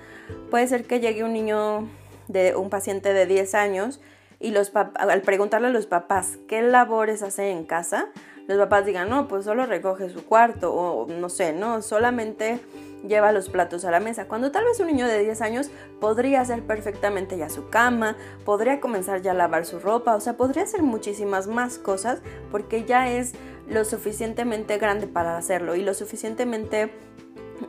Puede 0.50 0.68
ser 0.68 0.84
que 0.84 1.00
llegue 1.00 1.24
un 1.24 1.32
niño 1.32 1.88
de 2.28 2.54
un 2.54 2.68
paciente 2.68 3.14
de 3.14 3.24
10 3.24 3.54
años 3.54 4.02
y 4.38 4.50
los 4.50 4.70
al 4.74 5.22
preguntarle 5.22 5.68
a 5.68 5.70
los 5.70 5.86
papás 5.86 6.36
qué 6.46 6.60
labores 6.60 7.22
hacen 7.22 7.56
en 7.56 7.64
casa, 7.64 8.08
los 8.46 8.58
papás 8.58 8.84
digan, 8.84 9.08
no, 9.08 9.28
pues 9.28 9.46
solo 9.46 9.64
recoge 9.64 10.10
su 10.10 10.26
cuarto 10.26 10.74
o 10.74 11.06
no 11.08 11.30
sé, 11.30 11.54
no, 11.54 11.80
solamente 11.80 12.60
lleva 13.08 13.32
los 13.32 13.48
platos 13.48 13.84
a 13.84 13.90
la 13.90 14.00
mesa, 14.00 14.28
cuando 14.28 14.50
tal 14.50 14.64
vez 14.64 14.80
un 14.80 14.86
niño 14.88 15.06
de 15.06 15.22
10 15.22 15.40
años 15.40 15.70
podría 16.00 16.40
hacer 16.40 16.62
perfectamente 16.62 17.36
ya 17.38 17.48
su 17.48 17.68
cama, 17.68 18.16
podría 18.44 18.80
comenzar 18.80 19.22
ya 19.22 19.32
a 19.32 19.34
lavar 19.34 19.64
su 19.66 19.78
ropa, 19.78 20.14
o 20.14 20.20
sea, 20.20 20.36
podría 20.36 20.64
hacer 20.64 20.82
muchísimas 20.82 21.46
más 21.46 21.78
cosas 21.78 22.20
porque 22.50 22.84
ya 22.84 23.10
es 23.10 23.34
lo 23.68 23.84
suficientemente 23.84 24.78
grande 24.78 25.06
para 25.06 25.36
hacerlo 25.36 25.74
y 25.74 25.82
lo 25.82 25.94
suficientemente 25.94 26.90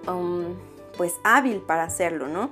um, 0.07 0.55
pues 0.95 1.13
hábil 1.23 1.61
para 1.61 1.83
hacerlo, 1.83 2.27
¿no? 2.27 2.51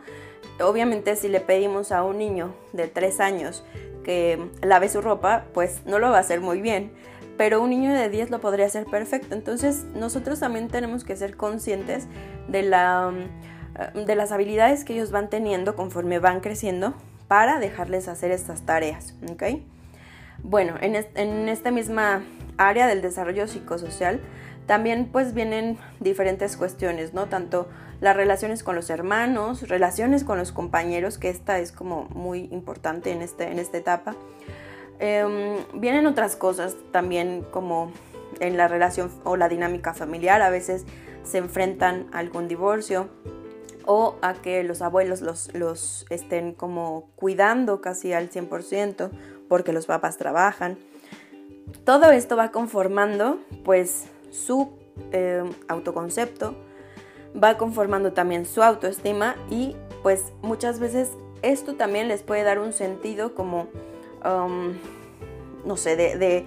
Obviamente 0.60 1.16
si 1.16 1.28
le 1.28 1.42
pedimos 1.42 1.92
a 1.92 2.04
un 2.04 2.18
niño 2.18 2.56
de 2.74 2.88
3 2.88 3.20
años 3.20 3.64
que 4.04 4.50
lave 4.62 4.88
su 4.88 5.02
ropa, 5.02 5.46
pues 5.54 5.82
no 5.86 6.00
lo 6.00 6.12
va 6.12 6.18
a 6.18 6.20
hacer 6.22 6.40
muy 6.40 6.62
bien 6.62 6.92
pero 7.38 7.62
un 7.62 7.70
niño 7.70 7.94
de 7.94 8.10
10 8.10 8.30
lo 8.30 8.40
podría 8.40 8.66
hacer 8.66 8.86
perfecto. 8.86 9.36
Entonces 9.36 9.86
nosotros 9.96 10.40
también 10.40 10.68
tenemos 10.68 11.04
que 11.04 11.16
ser 11.16 11.36
conscientes 11.36 12.08
de, 12.48 12.64
la, 12.64 13.12
mm, 13.12 14.06
de 14.06 14.16
las 14.16 14.32
habilidades 14.32 14.86
que 14.86 14.94
ellos 14.94 15.12
van 15.12 15.30
teniendo 15.30 15.76
conforme 15.76 16.20
van 16.20 16.40
creciendo 16.40 16.94
para 17.28 17.60
dejarles 17.60 18.08
hacer 18.08 18.32
estas 18.32 18.62
tareas. 18.62 19.16
Bueno, 20.44 20.76
en, 20.82 20.96
en 20.96 21.50
esta 21.50 21.72
misma 21.72 22.24
área 22.58 22.88
del 22.88 23.02
desarrollo 23.02 23.48
psicosocial 23.48 24.22
también 24.66 25.10
pues 25.12 25.34
vienen 25.34 25.78
diferentes 26.00 26.58
cuestiones, 26.58 27.14
¿no? 27.14 27.28
Tanto 27.28 27.68
las 28.02 28.16
relaciones 28.16 28.64
con 28.64 28.76
los 28.76 28.90
hermanos, 28.90 29.68
relaciones 29.68 30.24
con 30.24 30.38
los 30.38 30.52
compañeros, 30.52 31.18
que 31.18 31.30
esta 31.30 31.60
es 31.60 31.72
como 31.72 32.06
muy 32.10 32.50
importante 32.52 33.12
en, 33.12 33.22
este, 33.22 33.52
en 33.52 33.60
esta 33.60 33.78
etapa, 33.78 34.16
Em, 35.00 35.58
vienen 35.74 36.08
otras 36.08 36.36
cosas 36.36 36.76
también 36.92 37.46
como 37.52 37.92
en 38.40 38.58
la 38.58 38.68
relación 38.68 39.12
o 39.24 39.38
la 39.38 39.50
dinámica 39.50 39.94
familiar, 39.94 40.42
a 40.42 40.50
veces 40.50 40.86
se 41.24 41.38
enfrentan 41.38 42.08
a 42.12 42.20
algún 42.20 42.48
divorcio 42.48 43.10
o 43.86 44.16
a 44.22 44.34
que 44.34 44.64
los 44.64 44.82
abuelos 44.82 45.22
los, 45.22 45.54
los 45.54 46.06
estén 46.10 46.54
como 46.54 47.10
cuidando 47.16 47.82
casi 47.82 48.14
al 48.14 48.30
100% 48.30 49.10
porque 49.48 49.74
los 49.74 49.86
papás 49.86 50.18
trabajan. 50.18 50.78
Todo 51.84 52.12
esto 52.12 52.36
va 52.36 52.52
conformando 52.52 53.40
pues 53.64 54.06
su 54.32 54.72
eh, 55.12 55.44
autoconcepto, 55.68 56.56
va 57.42 57.58
conformando 57.58 58.14
también 58.14 58.46
su 58.46 58.64
autoestima 58.64 59.36
y 59.50 59.76
pues 60.04 60.32
muchas 60.42 60.80
veces 60.80 61.10
esto 61.42 61.76
también 61.76 62.08
les 62.08 62.24
puede 62.24 62.44
dar 62.44 62.60
un 62.60 62.74
sentido 62.74 63.36
como, 63.36 63.68
no 64.26 65.78
sé, 65.78 65.96
de, 65.96 66.14
eh, 66.14 66.46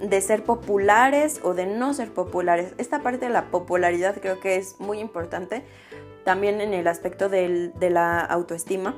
de, 0.00 0.20
ser 0.20 0.44
populares 0.44 1.40
o 1.42 1.54
de 1.54 1.66
no 1.66 1.94
ser 1.94 2.10
populares. 2.10 2.74
Esta 2.78 3.00
parte 3.00 3.26
de 3.26 3.32
la 3.32 3.46
popularidad 3.50 4.16
creo 4.20 4.40
que 4.40 4.56
es 4.56 4.80
muy 4.80 4.98
importante 4.98 5.64
también 6.24 6.60
en 6.60 6.72
el 6.72 6.86
aspecto 6.86 7.28
de 7.28 7.90
la 7.90 8.20
autoestima, 8.20 8.94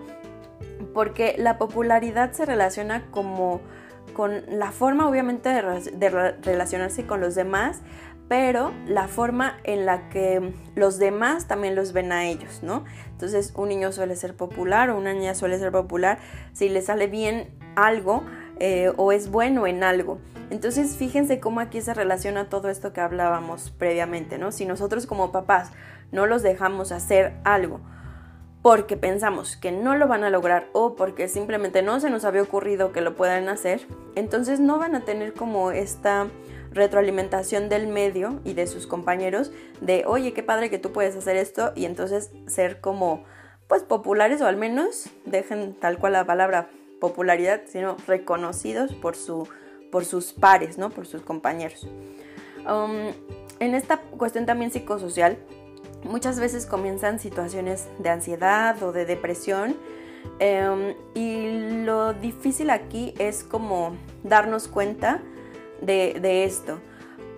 porque 0.92 1.34
la 1.38 1.58
popularidad 1.58 2.32
se 2.32 2.44
relaciona 2.44 3.10
como 3.10 3.60
con 4.14 4.44
la 4.48 4.70
forma 4.72 5.08
obviamente 5.08 5.48
de, 5.48 6.10
relacionarse 6.42 7.06
con 7.06 7.20
los 7.20 7.34
demás, 7.34 7.82
pero 8.36 8.72
la 8.88 9.06
forma 9.06 9.58
en 9.62 9.86
la 9.86 10.08
que 10.08 10.52
los 10.74 10.98
demás 10.98 11.46
también 11.46 11.76
los 11.76 11.92
ven 11.92 12.10
a 12.10 12.24
ellos, 12.24 12.64
¿no? 12.64 12.84
Entonces 13.12 13.52
un 13.54 13.68
niño 13.68 13.92
suele 13.92 14.16
ser 14.16 14.34
popular 14.34 14.90
o 14.90 14.98
una 14.98 15.12
niña 15.12 15.36
suele 15.36 15.56
ser 15.56 15.70
popular 15.70 16.18
si 16.52 16.68
le 16.68 16.82
sale 16.82 17.06
bien 17.06 17.56
algo 17.76 18.24
eh, 18.58 18.92
o 18.96 19.12
es 19.12 19.30
bueno 19.30 19.68
en 19.68 19.84
algo. 19.84 20.18
Entonces 20.50 20.96
fíjense 20.96 21.38
cómo 21.38 21.60
aquí 21.60 21.80
se 21.80 21.94
relaciona 21.94 22.48
todo 22.48 22.70
esto 22.70 22.92
que 22.92 23.00
hablábamos 23.00 23.70
previamente, 23.70 24.36
¿no? 24.36 24.50
Si 24.50 24.66
nosotros 24.66 25.06
como 25.06 25.30
papás 25.30 25.70
no 26.10 26.26
los 26.26 26.42
dejamos 26.42 26.90
hacer 26.90 27.34
algo 27.44 27.82
porque 28.64 28.96
pensamos 28.96 29.58
que 29.58 29.72
no 29.72 29.94
lo 29.94 30.08
van 30.08 30.24
a 30.24 30.30
lograr 30.30 30.70
o 30.72 30.96
porque 30.96 31.28
simplemente 31.28 31.82
no 31.82 32.00
se 32.00 32.08
nos 32.08 32.24
había 32.24 32.40
ocurrido 32.40 32.92
que 32.92 33.02
lo 33.02 33.14
puedan 33.14 33.50
hacer, 33.50 33.86
entonces 34.14 34.58
no 34.58 34.78
van 34.78 34.94
a 34.94 35.04
tener 35.04 35.34
como 35.34 35.70
esta 35.70 36.28
retroalimentación 36.70 37.68
del 37.68 37.86
medio 37.88 38.40
y 38.42 38.54
de 38.54 38.66
sus 38.66 38.86
compañeros 38.86 39.52
de, 39.82 40.04
oye, 40.06 40.32
qué 40.32 40.42
padre 40.42 40.70
que 40.70 40.78
tú 40.78 40.92
puedes 40.92 41.14
hacer 41.14 41.36
esto 41.36 41.72
y 41.76 41.84
entonces 41.84 42.30
ser 42.46 42.80
como, 42.80 43.24
pues 43.68 43.82
populares 43.82 44.40
o 44.40 44.46
al 44.46 44.56
menos 44.56 45.10
dejen 45.26 45.74
tal 45.74 45.98
cual 45.98 46.14
la 46.14 46.24
palabra 46.24 46.70
popularidad, 47.02 47.64
sino 47.66 47.98
reconocidos 48.06 48.94
por, 48.94 49.14
su, 49.14 49.46
por 49.92 50.06
sus 50.06 50.32
pares, 50.32 50.78
¿no? 50.78 50.88
Por 50.88 51.06
sus 51.06 51.20
compañeros. 51.20 51.86
Um, 52.66 53.12
en 53.60 53.74
esta 53.74 53.98
cuestión 53.98 54.46
también 54.46 54.70
psicosocial, 54.70 55.36
muchas 56.04 56.38
veces 56.38 56.66
comienzan 56.66 57.18
situaciones 57.18 57.88
de 57.98 58.10
ansiedad 58.10 58.82
o 58.82 58.92
de 58.92 59.06
depresión 59.06 59.76
em, 60.38 60.94
y 61.14 61.82
lo 61.84 62.14
difícil 62.14 62.70
aquí 62.70 63.14
es 63.18 63.42
como 63.42 63.96
darnos 64.22 64.68
cuenta 64.68 65.20
de, 65.80 66.44
esto, 66.44 66.78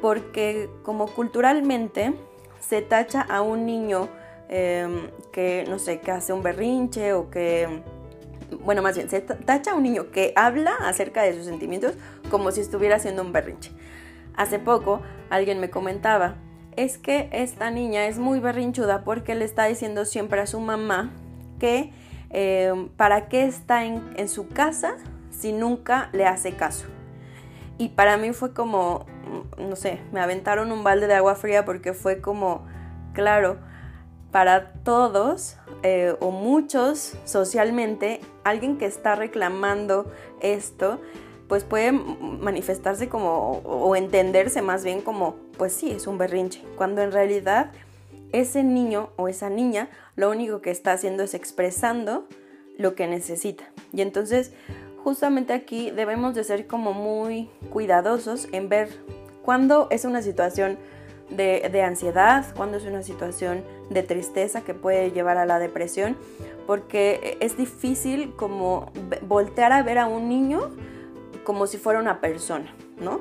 porque 0.01 0.71
como 0.83 1.07
culturalmente 1.07 2.15
se 2.61 2.83
tacha 2.83 3.23
a 3.23 3.41
un 3.41 3.67
niño 3.67 4.09
em, 4.49 5.11
que, 5.33 5.65
no 5.69 5.79
sé, 5.79 6.01
que 6.01 6.13
hace 6.13 6.33
un 6.33 6.43
berrinche 6.43 7.13
o 7.13 7.29
que, 7.29 7.83
bueno, 8.61 8.83
más 8.83 8.97
bien, 8.97 9.11
se 9.11 9.21
tacha 9.21 9.73
a 9.73 9.75
un 9.75 9.83
niño 9.83 10.11
que 10.13 10.33
habla 10.37 10.77
acerca 10.81 11.23
de 11.23 11.35
sus 11.35 11.47
sentimientos 11.47 11.95
como 12.31 12.53
si 12.53 12.61
estuviera 12.61 12.97
haciendo 12.97 13.23
un 13.23 13.33
berrinche. 13.33 13.73
Hace 14.37 14.59
poco 14.59 15.01
alguien 15.31 15.59
me 15.59 15.71
comentaba 15.71 16.37
es 16.77 16.99
que 16.99 17.29
esta 17.33 17.71
niña 17.71 18.07
es 18.07 18.19
muy 18.19 18.39
berrinchuda 18.39 19.03
porque 19.03 19.35
le 19.35 19.45
está 19.45 19.65
diciendo 19.65 20.05
siempre 20.05 20.41
a 20.41 20.47
su 20.47 20.61
mamá 20.61 21.11
que 21.59 21.93
eh, 22.31 22.89
para 22.97 23.29
qué 23.29 23.45
está 23.45 23.85
en, 23.85 24.29
su 24.29 24.49
casa 24.49 24.97
si 25.31 25.53
nunca 25.53 26.11
le 26.13 26.27
hace 26.27 26.53
caso. 26.53 26.87
Y 27.79 27.91
para 27.91 28.17
mí 28.17 28.33
fue 28.33 28.53
como, 28.53 29.07
no 29.59 29.77
sé, 29.77 30.01
me 30.13 30.21
aventaron 30.21 30.73
un 30.73 30.85
balde 30.85 31.07
de 31.07 31.15
agua 31.15 31.35
fría 31.35 31.65
porque 31.65 31.93
fue 31.93 32.21
como, 32.21 32.67
claro, 33.13 33.59
para 34.31 34.73
todos 34.83 35.57
eh, 35.83 36.15
o 36.21 36.31
muchos 36.31 37.17
socialmente, 37.25 38.21
alguien 38.45 38.77
que 38.77 38.87
está 38.87 39.15
reclamando 39.15 40.11
esto 40.41 41.01
pues 41.49 41.65
puede 41.65 41.93
manifestarse 41.93 43.09
como 43.09 43.61
o 43.65 43.95
entenderse 43.97 44.63
más 44.63 44.85
bien 44.85 45.01
como, 45.01 45.37
pues 45.57 45.73
sí, 45.73 45.91
es 45.91 46.07
un 46.07 46.19
berrinche, 46.19 46.63
cuando 46.77 47.03
en 47.03 47.13
realidad 47.13 47.73
ese 48.33 48.65
niño 48.65 49.11
o 49.17 49.29
esa 49.29 49.49
niña 49.49 49.89
lo 50.17 50.31
único 50.31 50.61
que 50.61 50.71
está 50.71 50.93
haciendo 50.93 51.23
es 51.23 51.35
expresando 51.35 52.27
lo 52.79 52.95
que 52.95 53.07
necesita. 53.07 53.65
Y 53.93 54.03
entonces 54.03 54.53
justamente 55.03 55.53
aquí 55.53 55.91
debemos 55.91 56.35
de 56.35 56.45
ser 56.45 56.67
como 56.67 56.93
muy 56.93 57.49
cuidadosos 57.71 58.49
en 58.53 58.69
ver 58.69 58.89
cuándo 59.43 59.89
es 59.91 60.05
una 60.05 60.23
situación 60.23 60.79
de, 61.31 61.69
de 61.73 61.83
ansiedad, 61.83 62.45
cuándo 62.57 62.77
es 62.77 62.85
una 62.85 63.03
situación 63.03 63.65
de 63.91 64.03
tristeza 64.03 64.63
que 64.63 64.75
puede 64.75 65.13
llevar 65.13 65.39
a 65.39 65.47
la 65.47 65.59
depresión, 65.59 66.17
porque 66.67 67.37
es 67.41 67.57
difícil 67.57 68.35
como 68.35 68.93
voltear 69.23 69.73
a 69.73 69.83
ver 69.83 69.99
a 69.99 70.07
un 70.07 70.29
niño 70.29 70.71
como 71.47 71.69
si 71.69 71.79
fuera 71.79 72.01
una 72.01 72.21
persona, 72.21 72.67
¿no? 72.99 73.21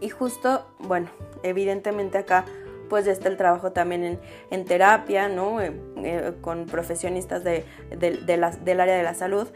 Y 0.00 0.10
justo, 0.10 0.66
bueno, 0.78 1.08
evidentemente 1.42 2.18
acá 2.18 2.44
pues 2.90 3.06
está 3.06 3.28
el 3.28 3.36
trabajo 3.36 3.72
también 3.72 4.20
en, 4.50 4.64
terapia, 4.66 5.28
¿no? 5.28 5.60
Eh, 5.60 5.72
eh, 5.96 6.32
con 6.42 6.66
profesionistas 6.66 7.42
de, 7.44 7.64
del 7.96 8.80
área 8.80 8.96
de 8.96 9.02
la 9.02 9.14
salud, 9.14 9.48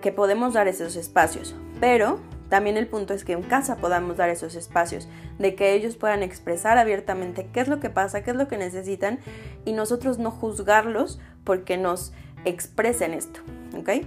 que 0.00 0.12
podemos 0.12 0.54
dar 0.54 0.68
esos 0.68 0.94
espacios. 0.96 1.56
Pero 1.80 2.20
también 2.48 2.76
el 2.76 2.86
punto 2.86 3.12
es 3.12 3.24
que 3.24 3.32
en 3.32 3.42
casa 3.42 3.76
podamos 3.76 4.16
dar 4.16 4.30
esos 4.30 4.54
espacios, 4.54 5.08
de 5.38 5.56
que 5.56 5.74
ellos 5.74 5.96
puedan 5.96 6.22
expresar 6.22 6.78
abiertamente 6.78 7.48
qué 7.52 7.60
es 7.60 7.68
lo 7.68 7.80
que 7.80 7.90
pasa, 7.90 8.22
qué 8.22 8.30
es 8.30 8.36
lo 8.36 8.46
que 8.46 8.56
necesitan 8.56 9.18
y 9.64 9.72
nosotros 9.72 10.18
no 10.18 10.30
juzgarlos 10.30 11.20
porque 11.42 11.76
nos 11.76 12.12
expresen 12.44 13.14
esto, 13.14 13.40
¿ok? 13.76 14.06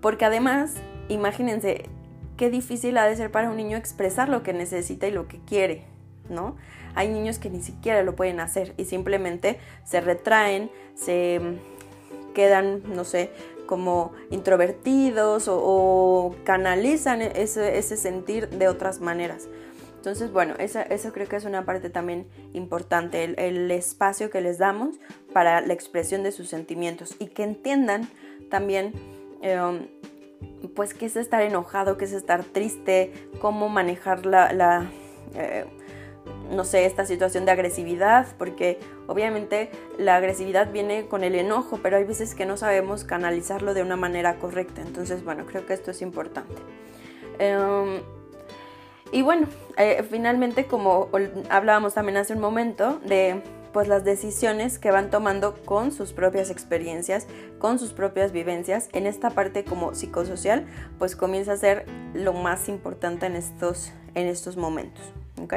Porque 0.00 0.24
además, 0.24 0.74
imagínense, 1.08 1.88
qué 2.36 2.50
difícil 2.50 2.96
ha 2.98 3.06
de 3.06 3.16
ser 3.16 3.30
para 3.30 3.50
un 3.50 3.56
niño 3.56 3.76
expresar 3.76 4.28
lo 4.28 4.42
que 4.42 4.52
necesita 4.52 5.06
y 5.06 5.10
lo 5.10 5.28
que 5.28 5.38
quiere, 5.40 5.84
¿no? 6.28 6.56
Hay 6.94 7.08
niños 7.08 7.38
que 7.38 7.50
ni 7.50 7.60
siquiera 7.60 8.02
lo 8.02 8.14
pueden 8.14 8.40
hacer 8.40 8.74
y 8.76 8.84
simplemente 8.84 9.58
se 9.84 10.00
retraen, 10.00 10.70
se 10.94 11.40
quedan, 12.34 12.82
no 12.94 13.04
sé, 13.04 13.30
como 13.66 14.12
introvertidos 14.30 15.46
o, 15.48 16.34
canalizan 16.44 17.22
ese, 17.22 17.82
sentir 17.82 18.48
de 18.50 18.68
otras 18.68 19.00
maneras. 19.00 19.48
Entonces, 19.96 20.32
bueno, 20.32 20.54
eso 20.58 21.12
creo 21.12 21.26
que 21.26 21.36
es 21.36 21.46
una 21.46 21.64
parte 21.64 21.88
también 21.88 22.26
importante, 22.52 23.24
el, 23.24 23.70
espacio 23.70 24.28
que 24.28 24.42
les 24.42 24.58
damos 24.58 24.96
para 25.32 25.62
la 25.62 25.72
expresión 25.72 26.22
de 26.22 26.30
sus 26.30 26.48
sentimientos 26.48 27.16
y 27.18 27.28
que 27.28 27.42
entiendan 27.42 28.08
también 28.50 28.92
em, 29.40 29.88
pues 30.74 30.94
qué 30.94 31.06
es 31.06 31.16
estar 31.16 31.42
enojado, 31.42 31.96
qué 31.96 32.04
es 32.04 32.12
estar 32.12 32.44
triste, 32.44 33.12
cómo 33.40 33.68
manejar 33.68 34.26
la, 34.26 34.90
eh, 35.34 35.64
no 36.50 36.64
sé, 36.64 36.86
esta 36.86 37.06
situación 37.06 37.44
de 37.44 37.52
agresividad, 37.52 38.26
porque 38.38 38.78
obviamente 39.06 39.70
la 39.98 40.16
agresividad 40.16 40.72
viene 40.72 41.06
con 41.06 41.24
el 41.24 41.34
enojo, 41.34 41.80
pero 41.82 41.96
hay 41.96 42.04
veces 42.04 42.34
que 42.34 42.46
no 42.46 42.56
sabemos 42.56 43.04
canalizarlo 43.04 43.74
de 43.74 43.82
una 43.82 43.96
manera 43.96 44.36
correcta. 44.36 44.82
Entonces, 44.82 45.24
bueno, 45.24 45.46
creo 45.46 45.66
que 45.66 45.74
esto 45.74 45.90
es 45.90 46.02
importante. 46.02 46.54
Em, 47.38 48.00
y 49.12 49.22
bueno, 49.22 49.46
eh, 49.76 50.04
finalmente, 50.08 50.66
como 50.66 51.08
hablábamos 51.48 51.94
también 51.94 52.16
hace 52.16 52.34
un 52.34 52.40
momento, 52.40 53.00
de 53.04 53.42
pues 53.74 53.88
las 53.88 54.04
decisiones 54.04 54.78
que 54.78 54.92
van 54.92 55.10
tomando 55.10 55.56
con 55.64 55.90
sus 55.90 56.12
propias 56.12 56.48
experiencias, 56.48 57.26
con 57.58 57.80
sus 57.80 57.92
propias 57.92 58.30
vivencias. 58.30 58.88
En 58.92 59.04
esta 59.04 59.30
parte 59.30 59.64
como 59.64 59.96
psicosocial, 59.96 60.64
pues 61.00 61.16
comienza 61.16 61.54
a 61.54 61.56
ser 61.56 61.84
lo 62.14 62.32
más 62.32 62.68
importante 62.68 63.26
en 63.26 63.34
estos, 63.34 63.92
en 64.14 64.28
estos 64.28 64.56
momentos. 64.56 65.02
¿ok? 65.42 65.54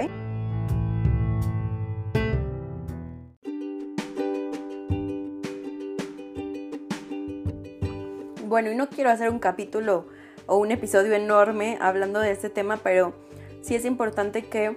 Bueno, 8.48 8.72
y 8.72 8.76
no 8.76 8.90
quiero 8.90 9.12
hacer 9.12 9.30
un 9.30 9.38
capítulo 9.38 10.08
o 10.48 10.58
un 10.58 10.72
episodio 10.72 11.14
enorme 11.14 11.78
hablando 11.80 12.20
de 12.20 12.32
este 12.32 12.50
tema, 12.50 12.78
pero 12.78 13.14
sí 13.62 13.76
es 13.76 13.86
importante 13.86 14.48
que 14.48 14.74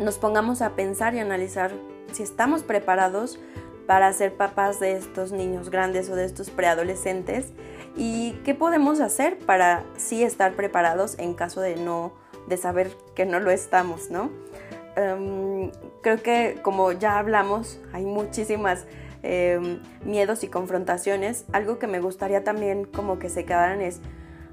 nos 0.00 0.16
pongamos 0.16 0.62
a 0.62 0.74
pensar 0.74 1.14
y 1.14 1.18
analizar 1.18 1.72
si 2.12 2.22
estamos 2.22 2.62
preparados 2.62 3.38
para 3.86 4.12
ser 4.12 4.34
papás 4.34 4.80
de 4.80 4.92
estos 4.92 5.32
niños 5.32 5.70
grandes 5.70 6.10
o 6.10 6.16
de 6.16 6.24
estos 6.24 6.50
preadolescentes 6.50 7.52
y 7.96 8.32
qué 8.44 8.54
podemos 8.54 9.00
hacer 9.00 9.38
para 9.38 9.84
sí 9.96 10.22
estar 10.22 10.54
preparados 10.54 11.18
en 11.18 11.34
caso 11.34 11.60
de 11.60 11.76
no 11.76 12.12
de 12.48 12.56
saber 12.56 12.90
que 13.14 13.26
no 13.26 13.40
lo 13.40 13.50
estamos, 13.50 14.10
¿no? 14.10 14.30
Em, 14.96 15.70
creo 16.00 16.22
que 16.22 16.58
como 16.62 16.92
ya 16.92 17.18
hablamos, 17.18 17.80
hay 17.92 18.04
muchísimas 18.04 18.86
em, 19.22 19.80
miedos 20.04 20.44
y 20.44 20.48
confrontaciones, 20.48 21.44
algo 21.52 21.78
que 21.78 21.86
me 21.88 22.00
gustaría 22.00 22.44
también 22.44 22.84
como 22.84 23.18
que 23.18 23.28
se 23.28 23.44
quedaran 23.44 23.80
es 23.80 24.00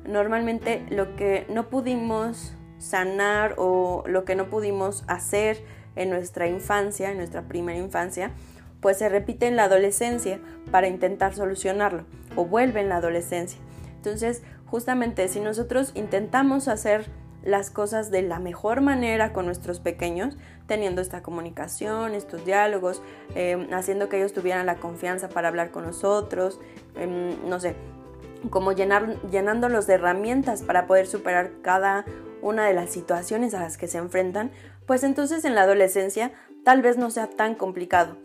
normalmente 0.06 0.84
lo 0.90 1.16
que 1.16 1.46
no 1.50 1.70
pudimos 1.70 2.56
sanar 2.80 3.56
o 3.58 4.04
lo 4.08 4.26
que 4.26 4.36
no 4.36 4.50
pudimos 4.50 5.04
hacer 5.08 5.64
en 5.96 6.10
nuestra 6.10 6.48
infancia, 6.48 7.12
en 7.12 7.18
nuestra 7.18 7.44
primera 7.44 7.78
infancia, 7.78 8.32
pues 8.82 8.98
se 8.98 9.10
repite 9.10 9.48
en 9.48 9.56
la 9.56 9.66
adolescencia 9.66 10.40
para 10.72 10.88
intentar 10.88 11.34
solucionarlo 11.34 12.04
o 12.36 12.46
vuelve 12.46 12.82
en 12.82 12.90
la 12.90 12.98
adolescencia. 12.98 13.60
Entonces, 13.96 14.44
justamente 14.66 15.28
si 15.30 15.40
nosotros 15.40 15.92
intentamos 15.96 16.68
hacer 16.68 17.06
las 17.44 17.70
cosas 17.70 18.10
de 18.10 18.22
la 18.22 18.40
mejor 18.40 18.82
manera 18.82 19.34
con 19.34 19.46
nuestros 19.46 19.80
pequeños, 19.80 20.38
teniendo 20.66 21.02
esta 21.02 21.22
comunicación, 21.22 22.16
estos 22.16 22.46
diálogos, 22.46 23.02
em, 23.36 23.68
haciendo 23.74 24.10
que 24.10 24.18
ellos 24.18 24.34
tuvieran 24.34 24.66
la 24.66 24.76
confianza 24.76 25.30
para 25.30 25.50
hablar 25.50 25.72
con 25.72 25.86
nosotros, 25.86 26.60
em, 26.96 27.36
no 27.48 27.60
sé, 27.60 27.76
como 28.50 28.72
llenar, 28.72 29.22
llenándolos 29.30 29.88
de 29.88 29.96
herramientas 29.96 30.62
para 30.62 30.88
poder 30.88 31.08
superar 31.08 31.52
cada 31.62 32.06
una 32.44 32.68
de 32.68 32.74
las 32.74 32.92
situaciones 32.92 33.54
a 33.54 33.62
las 33.62 33.78
que 33.78 33.88
se 33.88 33.98
enfrentan, 33.98 34.52
pues 34.86 35.04
entonces 35.04 35.46
en 35.46 35.56
la 35.56 35.64
adolescencia 35.64 36.32
tal 36.64 36.82
vez 36.82 36.98
no 36.98 37.10
sea 37.10 37.28
tan 37.28 37.56
complicado. 37.56 38.18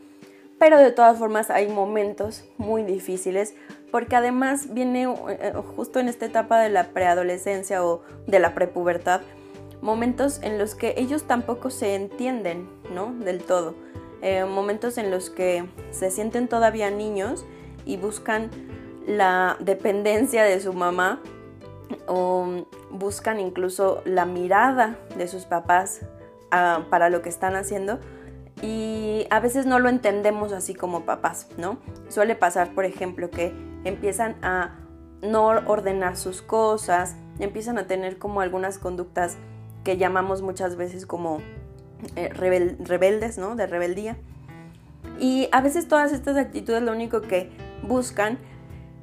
Pero 0.59 0.79
de 0.79 0.91
todas 0.91 1.19
formas 1.19 1.51
hay 1.51 1.69
momentos 1.69 2.45
muy 2.59 2.83
difíciles 2.83 3.55
porque 3.93 4.17
además 4.17 4.75
viene 4.75 5.05
eh, 5.05 5.53
justo 5.77 6.01
en 6.01 6.09
esta 6.09 6.27
etapa 6.27 6.61
de 6.61 6.69
la 6.69 6.89
preadolescencia 6.89 7.85
o 7.85 8.03
de 8.27 8.41
la 8.41 8.55
prepubertad, 8.55 9.21
momentos 9.81 10.41
en 10.43 10.59
los 10.59 10.75
que 10.75 10.95
ellos 10.97 11.25
tampoco 11.25 11.71
se 11.71 11.95
entienden, 11.95 12.69
¿no? 12.93 13.15
Del 13.15 13.45
todo. 13.45 13.77
Eh, 14.21 14.45
momentos 14.45 14.99
en 14.99 15.13
los 15.13 15.31
que 15.31 15.65
se 15.93 16.11
sienten 16.11 16.49
todavía 16.49 16.91
niños 16.91 17.47
y 17.87 17.97
buscan 17.97 18.51
la 19.07 19.57
dependencia 19.61 20.43
de 20.43 20.61
su 20.61 20.73
mamá 20.73 21.23
o 22.07 22.65
buscan 22.91 23.41
incluso 23.41 24.03
la 24.05 24.25
mirada 24.25 24.99
de 25.17 25.29
sus 25.29 25.45
papás 25.45 26.01
ah, 26.51 26.87
para 26.91 27.11
lo 27.11 27.23
que 27.23 27.29
están 27.29 27.57
haciendo 27.57 27.99
y 28.63 29.27
a 29.31 29.41
veces 29.41 29.67
no 29.67 29.79
lo 29.79 29.89
entendemos 29.89 30.53
así 30.53 30.75
como 30.75 31.05
papás, 31.05 31.49
¿no? 31.57 31.79
Suele 32.09 32.35
pasar, 32.35 32.75
por 32.75 32.85
ejemplo, 32.85 33.31
que 33.31 33.53
empiezan 33.85 34.37
a 34.43 34.77
no 35.23 35.47
ordenar 35.47 36.17
sus 36.17 36.43
cosas, 36.43 37.17
empiezan 37.39 37.79
a 37.79 37.87
tener 37.87 38.19
como 38.19 38.41
algunas 38.41 38.79
conductas 38.79 39.37
que 39.85 39.97
llamamos 39.97 40.43
muchas 40.43 40.77
veces 40.77 41.07
como 41.07 41.41
eh, 42.17 42.31
rebeldes, 42.31 43.39
¿no? 43.39 43.55
De 43.55 43.67
rebeldía. 43.67 44.17
Y 45.21 45.49
a 45.53 45.61
veces 45.61 45.89
todas 45.89 46.13
estas 46.13 46.37
actitudes 46.37 46.83
lo 46.83 46.93
único 46.93 47.21
que 47.21 47.51
buscan 47.83 48.39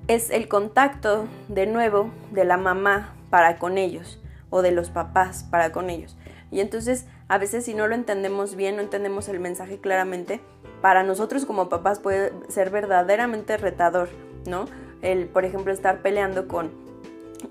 es 0.07 0.29
el 0.29 0.47
contacto 0.47 1.27
de 1.47 1.67
nuevo 1.67 2.11
de 2.31 2.45
la 2.45 2.57
mamá 2.57 3.15
para 3.29 3.57
con 3.57 3.77
ellos 3.77 4.21
o 4.49 4.61
de 4.61 4.71
los 4.71 4.89
papás 4.89 5.43
para 5.49 5.71
con 5.71 5.89
ellos. 5.89 6.15
Y 6.51 6.59
entonces 6.59 7.05
a 7.27 7.37
veces 7.37 7.65
si 7.65 7.73
no 7.73 7.87
lo 7.87 7.95
entendemos 7.95 8.55
bien, 8.55 8.75
no 8.75 8.81
entendemos 8.81 9.27
el 9.29 9.39
mensaje 9.39 9.79
claramente, 9.79 10.41
para 10.81 11.03
nosotros 11.03 11.45
como 11.45 11.69
papás 11.69 11.99
puede 11.99 12.31
ser 12.49 12.69
verdaderamente 12.69 13.57
retador, 13.57 14.09
¿no? 14.45 14.65
El, 15.01 15.25
por 15.25 15.45
ejemplo, 15.45 15.73
estar 15.73 16.01
peleando 16.01 16.47
con 16.47 16.71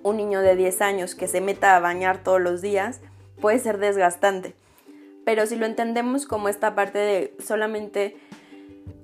un 0.02 0.16
niño 0.16 0.40
de 0.40 0.54
10 0.54 0.80
años 0.82 1.14
que 1.14 1.26
se 1.26 1.40
meta 1.40 1.74
a 1.74 1.80
bañar 1.80 2.22
todos 2.22 2.40
los 2.40 2.62
días 2.62 3.00
puede 3.40 3.58
ser 3.58 3.78
desgastante. 3.78 4.54
Pero 5.24 5.46
si 5.46 5.56
lo 5.56 5.66
entendemos 5.66 6.26
como 6.26 6.48
esta 6.48 6.74
parte 6.74 6.98
de 6.98 7.34
solamente 7.44 8.16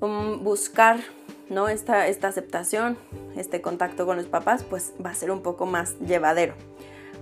um, 0.01 0.45
buscar 0.45 1.01
¿no? 1.49 1.69
esta, 1.69 2.07
esta 2.07 2.29
aceptación, 2.29 2.97
este 3.37 3.61
contacto 3.61 4.07
con 4.07 4.16
los 4.16 4.27
papás, 4.27 4.64
pues 4.64 4.95
va 5.05 5.11
a 5.11 5.14
ser 5.14 5.31
un 5.31 5.43
poco 5.43 5.66
más 5.66 5.99
llevadero. 6.01 6.55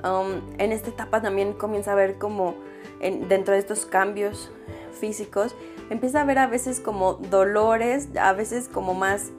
Um, 0.05 0.43
en 0.59 0.73
esta 0.73 0.91
etapa 0.91 1.21
también 1.21 1.53
comienza 1.55 1.93
a 1.93 1.95
ver 1.95 2.19
como 2.19 2.55
dentro 3.01 3.55
de 3.55 3.61
estos 3.61 3.87
cambios 3.87 4.51
físicos, 4.99 5.55
empieza 5.91 6.21
a 6.21 6.25
ver 6.25 6.39
a 6.39 6.47
veces 6.47 6.81
como 6.81 7.15
dolores, 7.15 8.09
a 8.21 8.33
veces 8.33 8.69
como 8.69 8.95
más 8.95 9.31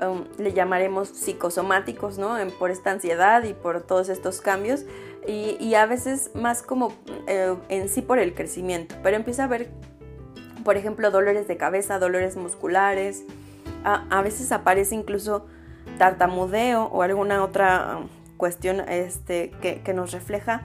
um, 0.00 0.24
le 0.38 0.52
llamaremos 0.52 1.08
psicosomáticos, 1.08 2.18
¿no? 2.18 2.36
por 2.58 2.70
esta 2.70 2.90
ansiedad 2.90 3.42
y 3.44 3.54
por 3.54 3.82
todos 3.82 4.08
estos 4.08 4.40
cambios. 4.40 4.84
Y, 5.26 5.74
a 5.74 5.86
veces 5.86 6.30
más 6.34 6.62
como 6.62 6.92
eh, 7.26 7.56
en 7.70 7.88
sí 7.88 8.02
por 8.02 8.18
el 8.18 8.34
crecimiento. 8.34 8.94
Pero 9.02 9.16
empieza 9.16 9.44
a 9.44 9.46
ver, 9.46 9.70
por 10.64 10.76
ejemplo, 10.76 11.10
dolores 11.10 11.48
de 11.48 11.56
cabeza, 11.56 11.98
dolores 11.98 12.36
musculares. 12.36 13.24
A, 13.84 14.22
veces 14.22 14.52
aparece 14.52 14.94
incluso 14.94 15.46
tartamudeo 15.98 16.84
o 16.84 17.02
alguna 17.02 17.42
otra 17.42 17.98
um, 17.98 18.08
cuestión 18.36 18.80
este, 18.88 19.50
que, 19.62 19.80
que 19.82 19.94
nos 19.94 20.12
refleja 20.12 20.62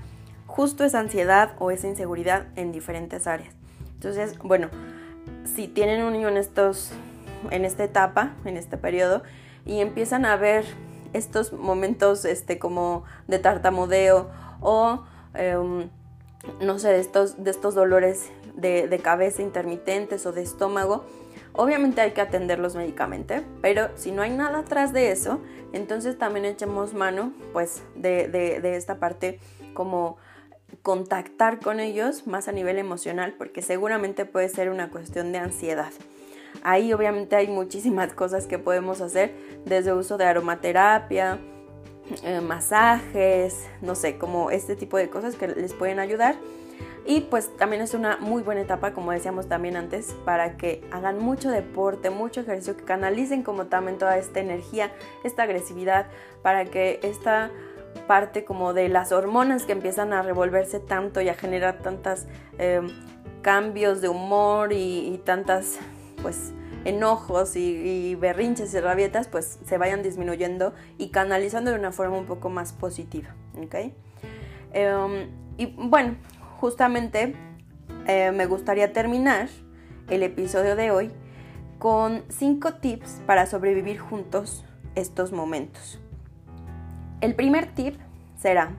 justo 0.48 0.84
esa 0.84 1.00
ansiedad 1.00 1.54
o 1.60 1.72
esa 1.72 1.88
inseguridad 1.88 2.48
en 2.56 2.72
diferentes 2.72 3.28
áreas. 3.28 3.54
Entonces, 3.94 4.38
bueno, 4.40 4.70
si 5.46 5.68
tienen 5.68 6.04
un 6.04 6.14
niño 6.14 6.30
en 6.30 6.38
estos 6.38 6.92
en 7.52 7.66
esta 7.66 7.84
etapa, 7.84 8.34
en 8.46 8.58
este 8.58 8.78
periodo 8.78 9.24
y 9.66 9.80
empiezan 9.80 10.26
a 10.26 10.36
ver 10.36 10.66
estos 11.14 11.54
momentos 11.54 12.26
este 12.26 12.60
como 12.60 13.04
de 13.28 13.40
tartamudeo 13.40 14.30
o 14.62 15.04
em, 15.34 15.90
no 16.62 16.80
sé, 16.80 16.90
de 16.90 17.00
estos, 17.00 17.44
de 17.44 17.52
estos 17.52 17.76
dolores 17.76 18.32
de, 18.56 18.88
de, 18.88 19.00
cabeza 19.00 19.42
intermitentes 19.42 20.26
o 20.26 20.32
de 20.32 20.42
estómago, 20.42 21.06
obviamente 21.54 22.02
hay 22.02 22.12
que 22.12 22.22
atenderlos 22.22 22.76
médicamente, 22.76 23.44
pero 23.62 23.90
si 23.96 24.12
no 24.12 24.22
hay 24.22 24.32
nada 24.32 24.60
atrás 24.60 24.94
de 24.94 25.12
eso, 25.12 25.42
entonces 25.74 26.18
también 26.18 26.46
echemos 26.46 26.94
mano 26.94 27.34
pues 27.54 27.84
de, 27.96 28.28
de, 28.28 28.76
esta 28.76 29.00
parte 29.00 29.40
como 29.74 30.18
contactar 30.82 31.60
con 31.60 31.80
ellos 31.80 32.28
más 32.28 32.48
a 32.48 32.52
nivel 32.52 32.78
emocional 32.78 33.36
porque 33.38 33.62
seguramente 33.62 34.26
puede 34.26 34.50
ser 34.50 34.70
una 34.70 34.90
cuestión 34.90 35.32
de 35.32 35.40
ansiedad. 35.40 35.92
Ahí 36.64 36.94
obviamente 36.94 37.36
hay 37.36 37.48
muchísimas 37.48 38.14
cosas 38.14 38.48
que 38.48 38.58
podemos 38.58 39.02
hacer, 39.02 39.34
desde 39.66 39.94
uso 39.94 40.18
de 40.18 40.26
aromaterapia, 40.26 41.40
eh, 42.24 42.42
masajes, 42.42 43.68
no 43.82 43.96
sé, 43.96 44.18
como 44.18 44.52
este 44.52 44.76
tipo 44.76 44.98
de 44.98 45.10
cosas 45.10 45.36
que 45.36 45.48
les 45.48 45.74
pueden 45.74 46.00
ayudar. 46.00 46.36
Y 47.06 47.22
pues 47.22 47.56
también 47.58 47.82
es 47.82 47.94
una 47.94 48.18
muy 48.18 48.44
buena 48.44 48.62
etapa, 48.62 48.94
como 48.94 49.12
decíamos 49.12 49.48
también 49.48 49.76
antes, 49.76 50.16
para 50.26 50.58
que 50.58 50.84
hagan 50.92 51.20
mucho 51.20 51.50
deporte, 51.50 52.10
mucho 52.10 52.42
ejercicio, 52.42 52.78
que 52.78 52.84
canalicen 52.84 53.42
como 53.44 53.66
también 53.66 53.98
toda 53.98 54.18
esta 54.18 54.40
energía, 54.40 54.92
esta 55.24 55.44
agresividad, 55.44 56.08
para 56.44 56.66
que 56.66 57.00
esta 57.04 57.52
parte 58.08 58.46
como 58.46 58.74
de 58.74 58.90
las 58.90 59.12
hormonas 59.12 59.66
que 59.66 59.72
empiezan 59.72 60.14
a 60.14 60.22
revolverse 60.22 60.80
tanto 60.80 61.22
y 61.22 61.30
a 61.30 61.34
generar 61.34 61.80
tantos 61.80 62.26
eh, 62.60 62.82
cambios 63.42 64.02
de 64.02 64.10
humor 64.10 64.74
y, 64.74 65.14
y 65.14 65.18
tantas 65.26 65.80
pues 66.22 66.54
enojos 66.86 67.56
y, 67.56 68.16
berrinches 68.16 68.74
y 68.74 68.80
rabietas 68.80 69.28
pues 69.28 69.60
se 69.66 69.78
vayan 69.78 70.04
disminuyendo 70.04 70.74
y 70.98 71.10
canalizando 71.10 71.72
de 71.72 71.78
una 71.78 71.92
forma 71.92 72.18
un 72.18 72.26
poco 72.26 72.50
más 72.50 72.74
positiva. 72.74 73.30
Em, 74.74 75.30
y 75.58 75.66
bueno, 75.78 76.16
justamente 76.60 77.36
eh, 78.08 78.32
me 78.32 78.46
gustaría 78.46 78.92
terminar 78.92 79.50
el 80.10 80.24
episodio 80.24 80.76
de 80.76 80.92
hoy 80.92 81.12
con 81.78 82.24
cinco 82.28 82.74
tips 82.76 83.22
para 83.26 83.46
sobrevivir 83.46 84.00
juntos 84.00 84.66
estos 84.96 85.32
momentos. 85.32 86.00
El 87.22 87.36
primer 87.36 87.74
tip 87.74 87.96
será 88.38 88.72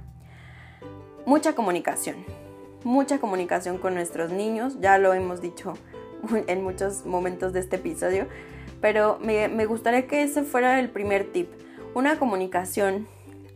mucha 1.25 1.55
comunicación, 1.55 2.17
mucha 2.85 3.19
comunicación 3.19 3.79
con 3.79 3.95
nuestros 3.95 4.31
niños, 4.31 4.79
ya 4.81 4.99
lo 4.99 5.15
hemos 5.15 5.41
dicho 5.41 5.75
en 6.47 6.63
muchos 6.63 7.07
momentos 7.07 7.53
de 7.53 7.61
este 7.61 7.77
episodio, 7.77 8.27
pero 8.81 9.19
me, 9.21 9.65
gustaría 9.67 10.07
que 10.07 10.23
ese 10.23 10.43
fuera 10.43 10.81
el 10.81 10.91
primer 10.91 11.33
tip. 11.33 11.49
Una 11.95 12.19
comunicación 12.19 13.09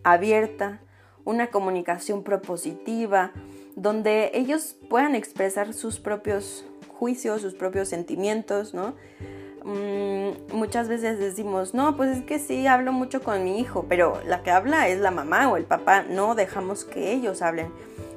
abierta, 0.03 0.81
una 1.25 1.49
comunicación 1.49 2.23
propositiva, 2.23 3.33
donde 3.77 4.31
ellos 4.35 4.77
puedan 4.89 5.15
expresar 5.15 5.73
sus 5.73 5.99
propios 5.99 6.65
juicios, 6.89 7.43
sus 7.43 7.55
propios 7.55 7.89
sentimientos, 7.89 8.75
¿no? 8.75 8.95
Mm, 9.65 10.55
muchas 10.55 10.89
veces 10.89 11.19
decimos, 11.19 11.73
no, 11.73 11.97
pues 11.97 12.19
es 12.19 12.25
que 12.25 12.39
sí, 12.39 12.67
hablo 12.67 12.93
mucho 12.93 13.23
con 13.23 13.43
mi 13.45 13.59
hijo, 13.59 13.87
pero 13.89 14.21
la 14.27 14.43
que 14.43 14.51
habla 14.51 14.89
es 14.89 15.01
la 15.01 15.11
mamá 15.11 15.49
o 15.51 15.57
el 15.57 15.65
papá, 15.65 16.03
no 16.03 16.35
dejamos 16.35 16.85
que 16.85 17.13
ellos 17.13 17.41
hablen. 17.41 17.69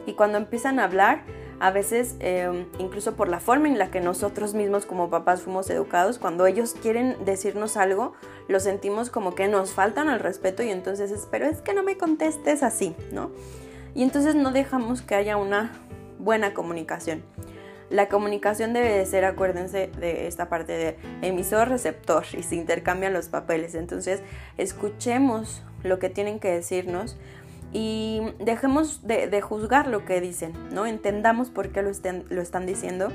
Y 0.05 0.13
cuando 0.13 0.37
empiezan 0.37 0.79
a 0.79 0.83
hablar, 0.83 1.23
a 1.59 1.71
veces 1.71 2.15
em, 2.19 2.65
incluso 2.79 3.15
por 3.15 3.29
la 3.29 3.39
forma 3.39 3.67
en 3.67 3.77
la 3.77 3.89
que 3.89 3.99
nosotros 3.99 4.53
mismos 4.53 4.85
como 4.85 5.09
papás 5.09 5.41
fuimos 5.41 5.69
educados, 5.69 6.19
cuando 6.19 6.45
ellos 6.45 6.75
quieren 6.81 7.15
decirnos 7.25 7.77
algo, 7.77 8.13
lo 8.47 8.59
sentimos 8.59 9.09
como 9.09 9.33
que 9.33 9.47
nos 9.47 9.71
faltan 9.71 10.09
al 10.09 10.19
respeto 10.19 10.63
y 10.63 10.69
entonces 10.69 11.11
es, 11.11 11.27
pero 11.31 11.45
es 11.45 11.61
que 11.61 11.73
no 11.73 11.81
me 11.81 11.97
contestes 11.97 12.61
así, 12.61 12.95
¿no? 13.11 13.31
Y 13.97 14.03
entonces 14.03 14.35
no 14.35 14.51
dejamos 14.51 15.01
que 15.01 15.15
haya 15.15 15.37
una 15.37 15.71
buena 16.19 16.53
comunicación. 16.53 17.23
La 17.89 18.09
comunicación 18.09 18.71
debe 18.71 18.95
de 18.95 19.03
ser, 19.07 19.25
acuérdense 19.25 19.89
de 19.99 20.27
esta 20.27 20.49
parte 20.49 20.73
de 20.73 20.97
emisor-receptor 21.23 22.23
y 22.37 22.43
se 22.43 22.55
intercambian 22.57 23.11
los 23.11 23.27
papeles. 23.27 23.73
Entonces, 23.73 24.21
escuchemos 24.57 25.63
lo 25.83 25.97
que 25.97 26.11
tienen 26.11 26.39
que 26.39 26.51
decirnos 26.51 27.17
y 27.73 28.21
dejemos 28.37 29.01
de, 29.07 29.41
juzgar 29.41 29.87
lo 29.87 30.05
que 30.05 30.21
dicen, 30.21 30.53
¿no? 30.71 30.85
Entendamos 30.85 31.49
por 31.49 31.69
qué 31.69 31.81
lo, 31.81 31.89
lo 32.29 32.41
están 32.43 32.67
diciendo. 32.67 33.07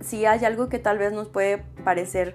Si 0.00 0.24
hay 0.24 0.42
algo 0.46 0.70
que 0.70 0.78
tal 0.78 0.96
vez 0.96 1.12
nos 1.12 1.28
puede 1.28 1.58
parecer 1.84 2.34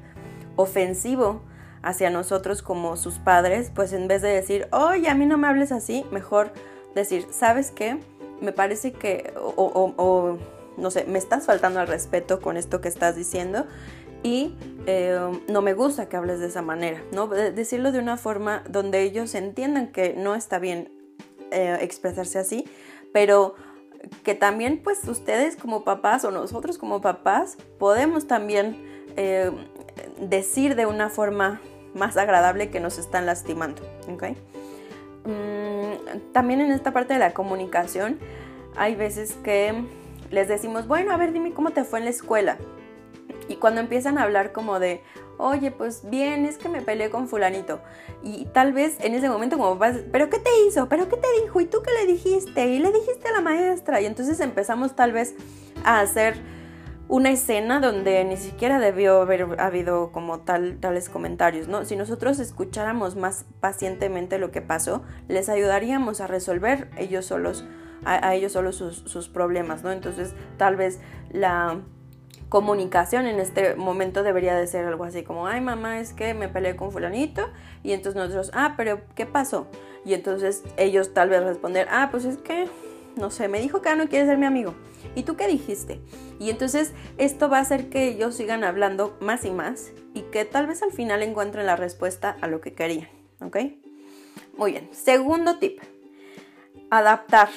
ofensivo 0.57 1.41
hacia 1.81 2.11
nosotros 2.11 2.61
como 2.61 2.97
sus 2.97 3.17
padres, 3.17 3.71
pues 3.73 3.93
en 3.93 4.07
vez 4.07 4.21
de 4.21 4.29
decir, 4.29 4.67
oye, 4.71 5.09
a 5.09 5.15
mí 5.15 5.25
no 5.25 5.39
me 5.39 5.47
hables 5.47 5.71
así, 5.71 6.05
mejor 6.11 6.53
decir, 6.95 7.27
¿sabes 7.31 7.71
qué? 7.71 7.99
Me 8.41 8.51
parece 8.51 8.91
que, 8.91 9.33
o, 9.37 10.37
no 10.77 10.91
sé, 10.91 11.05
me 11.05 11.19
estás 11.19 11.45
faltando 11.45 11.79
al 11.79 11.87
respeto 11.87 12.41
con 12.41 12.57
esto 12.57 12.81
que 12.81 12.87
estás 12.87 13.15
diciendo 13.15 13.65
y 14.23 14.55
eh, 14.85 15.19
no 15.47 15.61
me 15.61 15.73
gusta 15.73 16.07
que 16.09 16.17
hables 16.17 16.39
de 16.39 16.47
esa 16.47 16.61
manera, 16.61 17.01
¿no? 17.11 17.27
Decirlo 17.27 17.91
de 17.91 17.99
una 17.99 18.17
forma 18.17 18.63
donde 18.69 19.01
ellos 19.01 19.35
entiendan 19.35 19.91
que 19.91 20.13
no 20.13 20.35
está 20.35 20.59
bien 20.59 20.89
eh, 21.51 21.77
expresarse 21.81 22.39
así, 22.39 22.65
pero 23.11 23.55
que 24.23 24.35
también 24.35 24.81
pues 24.83 25.07
ustedes 25.07 25.55
como 25.55 25.83
papás 25.83 26.25
o 26.25 26.31
nosotros 26.31 26.77
como 26.77 27.01
papás 27.01 27.57
podemos 27.79 28.27
también 28.27 28.77
eh, 29.15 29.51
decir 30.19 30.75
de 30.75 30.85
una 30.85 31.09
forma 31.09 31.61
más 31.93 32.17
agradable 32.17 32.69
que 32.69 32.79
nos 32.79 32.97
están 32.97 33.25
lastimando. 33.25 33.81
¿okay? 34.11 34.35
Mm, 35.25 36.31
también 36.33 36.61
en 36.61 36.71
esta 36.71 36.91
parte 36.91 37.13
de 37.13 37.19
la 37.19 37.33
comunicación 37.33 38.19
hay 38.75 38.95
veces 38.95 39.35
que 39.43 39.85
les 40.31 40.47
decimos, 40.47 40.87
bueno, 40.87 41.13
a 41.13 41.17
ver, 41.17 41.31
dime 41.31 41.53
cómo 41.53 41.71
te 41.71 41.83
fue 41.83 41.99
en 41.99 42.05
la 42.05 42.11
escuela. 42.11 42.57
Y 43.47 43.57
cuando 43.57 43.81
empiezan 43.81 44.17
a 44.17 44.23
hablar 44.23 44.51
como 44.51 44.79
de, 44.79 45.01
oye, 45.37 45.71
pues 45.71 46.09
bien, 46.09 46.45
es 46.45 46.57
que 46.57 46.69
me 46.69 46.81
peleé 46.81 47.09
con 47.09 47.27
fulanito. 47.27 47.81
Y 48.23 48.45
tal 48.45 48.73
vez 48.73 48.97
en 49.01 49.13
ese 49.13 49.29
momento 49.29 49.57
como 49.57 49.77
vas, 49.77 49.97
pero 50.11 50.29
¿qué 50.29 50.39
te 50.39 50.49
hizo? 50.65 50.87
¿Pero 50.87 51.09
qué 51.09 51.17
te 51.17 51.27
dijo? 51.41 51.59
¿Y 51.61 51.65
tú 51.65 51.81
qué 51.83 51.91
le 51.91 52.11
dijiste? 52.11 52.67
Y 52.67 52.79
le 52.79 52.91
dijiste 52.91 53.27
a 53.27 53.33
la 53.33 53.41
maestra. 53.41 54.01
Y 54.01 54.05
entonces 54.05 54.39
empezamos 54.39 54.95
tal 54.95 55.11
vez 55.11 55.35
a 55.83 55.99
hacer 55.99 56.35
una 57.13 57.29
escena 57.29 57.79
donde 57.79 58.23
ni 58.23 58.37
siquiera 58.37 58.79
debió 58.79 59.21
haber 59.21 59.61
habido 59.61 60.11
como 60.11 60.39
tal, 60.39 60.79
tales 60.79 61.09
comentarios, 61.09 61.67
¿no? 61.67 61.85
Si 61.85 61.95
nosotros 61.95 62.39
escucháramos 62.39 63.15
más 63.15 63.45
pacientemente 63.59 64.39
lo 64.39 64.49
que 64.49 64.63
pasó, 64.63 65.03
les 65.27 65.47
ayudaríamos 65.47 66.21
a 66.21 66.27
resolver 66.27 66.89
ellos 66.97 67.27
solos, 67.27 67.65
a, 68.03 68.33
ellos 68.33 68.53
solos 68.53 68.77
sus, 68.77 69.03
sus 69.05 69.29
problemas, 69.29 69.83
¿no? 69.83 69.91
Entonces, 69.91 70.33
tal 70.57 70.75
vez 70.75 71.01
la 71.29 71.81
comunicación 72.49 73.27
en 73.27 73.39
este 73.39 73.75
momento 73.75 74.23
debería 74.23 74.55
de 74.55 74.65
ser 74.65 74.85
algo 74.85 75.03
así 75.03 75.21
como, 75.21 75.45
ay 75.45 75.61
mamá, 75.61 75.99
es 75.99 76.13
que 76.13 76.33
me 76.33 76.49
peleé 76.49 76.75
con 76.75 76.91
fulanito 76.91 77.47
y 77.83 77.91
entonces 77.91 78.19
nosotros, 78.19 78.49
ah, 78.55 78.73
pero 78.75 79.01
¿qué 79.13 79.27
pasó? 79.27 79.67
Y 80.03 80.15
entonces 80.15 80.63
ellos 80.77 81.13
tal 81.13 81.29
vez 81.29 81.43
responder, 81.43 81.87
ah, 81.91 82.07
pues 82.09 82.25
es 82.25 82.37
que, 82.37 82.67
no 83.15 83.29
sé, 83.29 83.47
me 83.47 83.61
dijo 83.61 83.81
que 83.81 83.95
no 83.95 84.07
quiere 84.07 84.25
ser 84.25 84.37
mi 84.37 84.45
amigo. 84.45 84.73
¿Y 85.15 85.23
tú 85.23 85.35
qué 85.35 85.47
dijiste? 85.47 86.01
Y 86.39 86.49
entonces 86.49 86.93
esto 87.17 87.49
va 87.49 87.57
a 87.57 87.61
hacer 87.61 87.89
que 87.89 88.07
ellos 88.07 88.35
sigan 88.35 88.63
hablando 88.63 89.17
más 89.19 89.45
y 89.45 89.51
más 89.51 89.91
y 90.13 90.21
que 90.23 90.45
tal 90.45 90.67
vez 90.67 90.81
al 90.81 90.91
final 90.91 91.21
encuentren 91.21 91.65
la 91.65 91.75
respuesta 91.75 92.35
a 92.41 92.47
lo 92.47 92.61
que 92.61 92.73
querían. 92.73 93.07
¿Ok? 93.41 93.57
Muy 94.57 94.71
bien. 94.71 94.89
Segundo 94.91 95.57
tip. 95.59 95.79
Adaptar. 96.89 97.49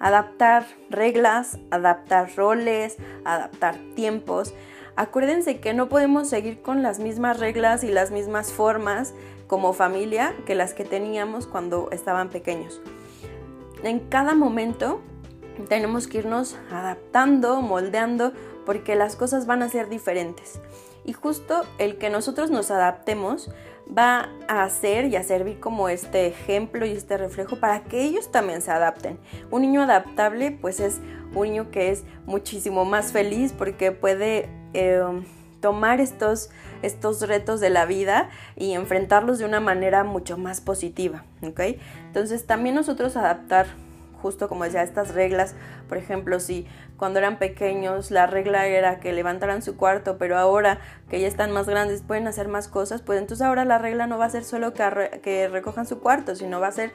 Adaptar 0.00 0.66
reglas, 0.90 1.58
adaptar 1.70 2.30
roles, 2.36 2.96
adaptar 3.24 3.76
tiempos. 3.96 4.54
Acuérdense 4.94 5.60
que 5.60 5.74
no 5.74 5.88
podemos 5.88 6.28
seguir 6.28 6.62
con 6.62 6.82
las 6.82 6.98
mismas 6.98 7.40
reglas 7.40 7.82
y 7.82 7.88
las 7.88 8.10
mismas 8.10 8.52
formas 8.52 9.14
como 9.48 9.72
familia 9.72 10.34
que 10.46 10.54
las 10.54 10.74
que 10.74 10.84
teníamos 10.84 11.46
cuando 11.46 11.88
estaban 11.90 12.28
pequeños. 12.28 12.80
En 13.82 14.00
cada 14.00 14.34
momento 14.34 15.00
tenemos 15.68 16.06
que 16.06 16.18
irnos 16.18 16.56
adaptando, 16.70 17.60
moldeando, 17.62 18.32
porque 18.66 18.96
las 18.96 19.16
cosas 19.16 19.46
van 19.46 19.62
a 19.62 19.68
ser 19.68 19.88
diferentes. 19.88 20.60
Y 21.04 21.12
justo 21.12 21.62
el 21.78 21.96
que 21.96 22.10
nosotros 22.10 22.50
nos 22.50 22.70
adaptemos 22.70 23.50
va 23.96 24.28
a 24.48 24.64
hacer 24.64 25.06
y 25.06 25.16
a 25.16 25.22
servir 25.22 25.58
como 25.60 25.88
este 25.88 26.26
ejemplo 26.26 26.84
y 26.84 26.92
este 26.92 27.16
reflejo 27.16 27.56
para 27.56 27.84
que 27.84 28.02
ellos 28.02 28.30
también 28.30 28.60
se 28.60 28.70
adapten. 28.70 29.18
Un 29.50 29.62
niño 29.62 29.82
adaptable 29.82 30.50
pues 30.50 30.80
es 30.80 31.00
un 31.34 31.44
niño 31.44 31.70
que 31.70 31.90
es 31.90 32.04
muchísimo 32.26 32.84
más 32.84 33.12
feliz 33.12 33.54
porque 33.56 33.92
puede 33.92 34.50
eh, 34.74 35.02
tomar 35.60 36.00
estos, 36.00 36.50
estos 36.82 37.20
retos 37.26 37.60
de 37.60 37.70
la 37.70 37.86
vida 37.86 38.30
y 38.56 38.72
enfrentarlos 38.72 39.38
de 39.38 39.44
una 39.44 39.60
manera 39.60 40.04
mucho 40.04 40.38
más 40.38 40.60
positiva. 40.60 41.24
Entonces 41.42 42.46
también 42.46 42.74
nosotros 42.74 43.16
adaptar 43.16 43.66
justo 44.20 44.48
como 44.48 44.64
decía, 44.64 44.82
estas 44.82 45.14
reglas, 45.14 45.54
por 45.88 45.96
ejemplo, 45.96 46.40
si 46.40 46.66
cuando 46.96 47.18
eran 47.18 47.38
pequeños 47.38 48.10
la 48.10 48.26
regla 48.26 48.66
era 48.66 48.98
que 49.00 49.12
levantaran 49.12 49.62
su 49.62 49.76
cuarto, 49.76 50.18
pero 50.18 50.36
ahora 50.36 50.80
que 51.08 51.20
ya 51.20 51.28
están 51.28 51.52
más 51.52 51.68
grandes 51.68 52.02
pueden 52.02 52.26
hacer 52.26 52.48
más 52.48 52.68
cosas, 52.68 53.02
pues 53.02 53.18
entonces 53.20 53.46
ahora 53.46 53.64
la 53.64 53.78
regla 53.78 54.06
no 54.06 54.18
va 54.18 54.26
a 54.26 54.30
ser 54.30 54.44
solo 54.44 54.74
que, 54.74 55.20
que 55.22 55.48
recojan 55.48 55.86
su 55.86 56.00
cuarto, 56.00 56.34
sino 56.34 56.60
va 56.60 56.68
a 56.68 56.72
ser 56.72 56.92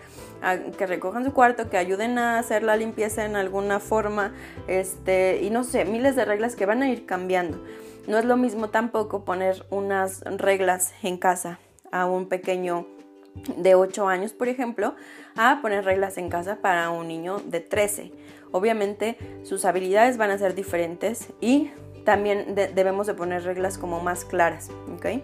que 0.78 0.86
recojan 0.86 1.24
su 1.24 1.34
cuarto, 1.34 1.70
que 1.70 1.78
ayuden 1.78 2.18
a 2.18 2.40
hacer 2.40 2.64
la 2.64 2.76
limpieza 2.76 3.26
en 3.26 3.36
alguna 3.36 3.80
forma, 3.80 4.34
este, 4.68 5.40
y 5.42 5.50
no 5.50 5.64
sé, 5.64 5.86
miles 5.86 6.16
de 6.16 6.26
reglas 6.26 6.56
que 6.56 6.66
van 6.66 6.84
a 6.84 6.90
ir 6.90 7.06
cambiando. 7.06 7.60
No 8.08 8.18
es 8.18 8.26
lo 8.26 8.38
mismo 8.38 8.70
tampoco 8.70 9.24
poner 9.24 9.66
unas 9.70 10.22
reglas 10.22 10.94
en 11.04 11.18
casa 11.18 11.60
a 11.92 12.06
un 12.06 12.28
pequeño 12.28 12.86
de 13.58 13.76
8 13.76 14.08
años, 14.08 14.34
por 14.34 14.48
ejemplo, 14.48 14.96
a 15.36 15.60
poner 15.62 15.86
reglas 15.86 16.18
en 16.18 16.30
casa 16.30 16.58
para 16.62 16.90
un 16.90 17.08
niño 17.08 17.40
de 17.46 17.60
13. 17.60 18.12
Obviamente 18.52 19.18
sus 19.44 19.66
habilidades 19.66 20.18
van 20.18 20.32
a 20.32 20.38
ser 20.38 20.54
diferentes 20.54 21.30
y 21.42 21.72
también 22.04 22.56
debemos 22.56 23.08
de 23.08 23.14
poner 23.14 23.44
reglas 23.44 23.78
como 23.78 24.00
más 24.02 24.26
claras, 24.26 24.70
¿ok? 24.94 25.24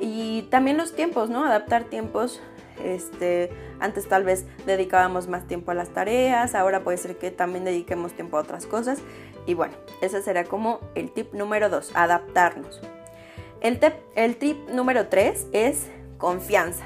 Y 0.00 0.42
también 0.50 0.76
los 0.76 0.94
tiempos, 0.94 1.28
¿no? 1.28 1.44
Adaptar 1.44 1.84
tiempos. 1.84 2.40
Este, 2.82 3.50
antes 3.80 4.08
tal 4.08 4.22
vez 4.22 4.46
dedicábamos 4.64 5.26
más 5.26 5.48
tiempo 5.48 5.72
a 5.72 5.74
las 5.74 5.88
tareas, 5.88 6.54
ahora 6.54 6.84
puede 6.84 6.96
ser 6.96 7.16
que 7.18 7.32
también 7.32 7.64
dediquemos 7.64 8.12
tiempo 8.12 8.38
a 8.38 8.40
otras 8.40 8.66
cosas. 8.66 9.00
Y 9.48 9.54
bueno, 9.54 9.74
ese 10.02 10.20
será 10.22 10.44
como 10.44 10.78
el 10.94 11.10
tip 11.10 11.32
número 11.32 11.70
2, 11.70 11.92
adaptarnos. 11.94 12.82
El, 13.62 13.80
el 14.14 14.36
tip 14.36 14.68
número 14.68 15.08
3 15.08 15.46
es 15.52 15.86
confianza 16.18 16.84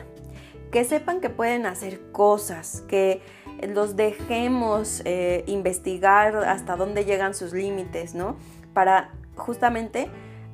que 0.71 0.85
sepan 0.85 1.21
que 1.21 1.29
pueden 1.29 1.67
hacer 1.67 2.01
cosas, 2.13 2.85
que 2.87 3.21
los 3.69 3.97
dejemos 3.97 5.03
eh, 5.05 5.43
investigar 5.49 6.37
hasta 6.37 6.77
dónde 6.77 7.05
llegan 7.05 7.35
sus 7.35 7.53
límites, 7.53 8.15
¿no? 8.15 8.37
Para 8.73 9.11
justamente 9.35 10.09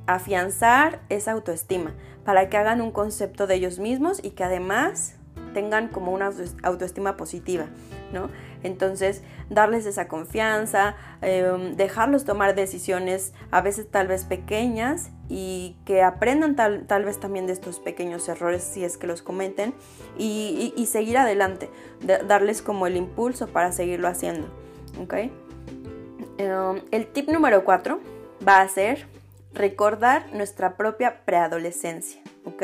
afianzar 0.07 1.01
esa 1.11 1.33
autoestima, 1.33 1.95
para 2.25 2.49
que 2.49 2.57
hagan 2.57 2.81
un 2.81 2.91
concepto 2.91 3.47
de 3.47 3.57
ellos 3.57 3.79
mismos 3.79 4.19
y 4.23 4.31
que 4.31 4.45
además 4.45 5.17
tengan 5.55 5.89
como 5.89 6.13
una 6.13 6.31
autoestima 6.63 7.17
positiva, 7.17 7.67
¿no? 8.13 8.29
Entonces, 8.63 9.23
darles 9.51 9.87
esa 9.87 10.09
confianza, 10.09 10.97
em, 11.23 11.77
dejarlos 11.77 12.25
tomar 12.25 12.55
decisiones 12.55 13.33
a 13.51 13.61
veces 13.61 13.89
tal 13.91 14.09
vez 14.09 14.25
pequeñas 14.25 15.11
y 15.29 15.77
que 15.85 16.03
aprendan 16.03 16.57
tal, 16.57 16.87
tal, 16.87 17.05
vez 17.05 17.21
también 17.21 17.47
de 17.47 17.53
estos 17.53 17.79
pequeños 17.79 18.29
errores 18.29 18.63
si 18.63 18.85
es 18.85 18.97
que 18.97 19.07
los 19.07 19.23
cometen 19.23 19.75
y, 20.17 20.73
seguir 20.87 21.19
adelante, 21.19 21.71
darles 22.27 22.63
como 22.63 22.87
el 22.87 22.97
impulso 22.97 23.47
para 23.49 23.73
seguirlo 23.73 24.09
haciendo, 24.09 24.49
¿ok? 25.01 25.15
Em, 26.39 26.83
el 26.91 27.07
tip 27.09 27.29
número 27.29 27.65
cuatro 27.65 28.01
va 28.47 28.61
a 28.61 28.69
ser 28.69 29.07
recordar 29.53 30.33
nuestra 30.33 30.77
propia 30.77 31.25
preadolescencia, 31.25 32.21
¿ok? 32.45 32.63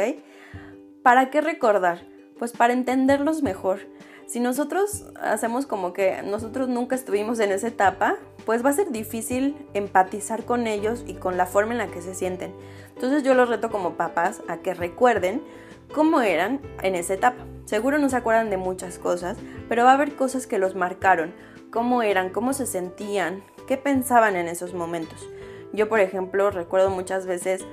¿Para 1.03 1.31
qué 1.31 1.41
recordar? 1.41 2.03
Pues 2.39 2.53
para 2.53 2.73
entenderlos 2.73 3.43
mejor. 3.43 3.81
Si 4.27 4.41
nosotros 4.41 5.05
hacemos 5.21 5.67
como 5.67 5.93
que 5.93 6.23
nosotros 6.23 6.69
nunca 6.69 6.95
estuvimos 6.95 7.39
en 7.41 7.53
esa 7.53 7.69
etapa, 7.69 8.17
pues 8.47 8.65
va 8.65 8.71
a 8.71 8.75
ser 8.75 8.91
difícil 8.91 9.57
empatizar 9.75 10.45
con 10.45 10.67
ellos 10.67 11.05
y 11.07 11.15
con 11.15 11.37
la 11.37 11.47
forma 11.47 11.73
en 11.73 11.79
la 11.79 11.89
que 11.89 12.03
se 12.03 12.15
sienten. 12.15 12.55
Entonces 12.95 13.23
yo 13.23 13.35
los 13.35 13.49
reto 13.49 13.71
como 13.71 13.95
papás 13.95 14.43
a 14.49 14.59
que 14.59 14.75
recuerden 14.75 15.43
cómo 15.93 16.21
eran 16.21 16.61
en 16.83 16.95
esa 16.95 17.15
etapa. 17.15 17.45
Seguro 17.67 17.99
no 17.99 18.09
se 18.09 18.17
acuerdan 18.17 18.51
de 18.51 18.57
muchas 18.57 18.99
cosas, 18.99 19.37
pero 19.69 19.85
va 19.85 19.91
a 19.91 19.95
haber 19.95 20.17
cosas 20.17 20.47
que 20.47 20.59
los 20.59 20.75
marcaron, 20.75 21.35
cómo 21.71 22.03
eran, 22.03 22.31
cómo 22.31 22.53
se 22.53 22.67
sentían, 22.67 23.43
qué 23.67 23.77
pensaban 23.77 24.37
en 24.37 24.49
esos 24.49 24.75
momentos. 24.75 25.29
Yo, 25.73 25.89
por 25.89 26.01
ejemplo, 26.01 26.51
recuerdo 26.51 26.91
muchas 26.91 27.27
veces 27.27 27.65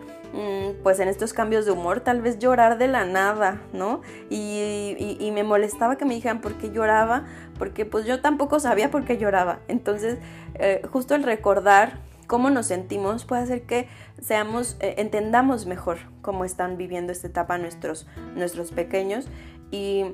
pues 0.83 0.99
en 0.99 1.07
estos 1.07 1.33
cambios 1.33 1.65
de 1.65 1.71
humor, 1.71 1.99
tal 2.01 2.21
vez 2.21 2.39
llorar 2.39 2.77
de 2.77 2.87
la 2.87 3.05
nada, 3.05 3.61
¿no? 3.73 4.01
Y, 4.29 5.29
me 5.33 5.43
molestaba 5.43 5.95
que 5.95 6.05
me 6.05 6.13
dijeran 6.13 6.41
por 6.41 6.55
qué 6.55 6.71
lloraba, 6.71 7.25
porque 7.57 7.85
pues 7.85 8.05
yo 8.05 8.21
tampoco 8.21 8.59
sabía 8.59 8.91
por 8.91 9.05
qué 9.05 9.17
lloraba. 9.17 9.59
Entonces, 9.67 10.17
eh, 10.55 10.81
justo 10.91 11.15
el 11.15 11.23
recordar 11.23 11.99
cómo 12.27 12.49
nos 12.49 12.67
sentimos 12.67 13.25
puede 13.25 13.43
hacer 13.43 13.63
que 13.63 13.87
seamos, 14.21 14.77
eh, 14.79 14.95
entendamos 14.97 15.65
mejor 15.65 15.97
cómo 16.21 16.45
están 16.45 16.77
viviendo 16.77 17.11
esta 17.11 17.27
etapa 17.27 17.57
nuestros, 17.57 18.07
nuestros 18.35 18.71
pequeños 18.71 19.27
y 19.69 20.13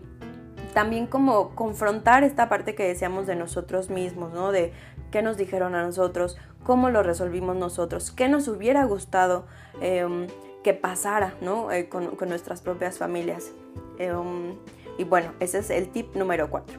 también 0.73 1.07
como 1.07 1.55
confrontar 1.55 2.23
esta 2.23 2.49
parte 2.49 2.75
que 2.75 2.87
decíamos 2.87 3.27
de 3.27 3.35
nosotros 3.35 3.89
mismos, 3.89 4.33
¿no? 4.33 4.51
De 4.51 4.73
qué 5.11 5.21
nos 5.21 5.37
dijeron 5.37 5.75
a 5.75 5.83
nosotros, 5.83 6.37
cómo 6.67 6.89
lo 6.89 7.01
resolvimos 7.01 7.55
nosotros, 7.55 8.11
qué 8.11 8.27
nos 8.27 8.49
hubiera 8.49 8.83
gustado 8.83 9.45
em, 9.79 10.27
que 10.65 10.73
pasara, 10.73 11.33
¿no? 11.39 11.71
Eh, 11.71 11.87
con, 11.87 12.17
nuestras 12.27 12.59
propias 12.59 12.97
familias. 12.97 13.53
Em, 13.97 14.53
y 14.97 15.05
bueno, 15.05 15.31
ese 15.39 15.59
es 15.59 15.69
el 15.69 15.87
tip 15.87 16.13
número 16.13 16.49
4. 16.49 16.77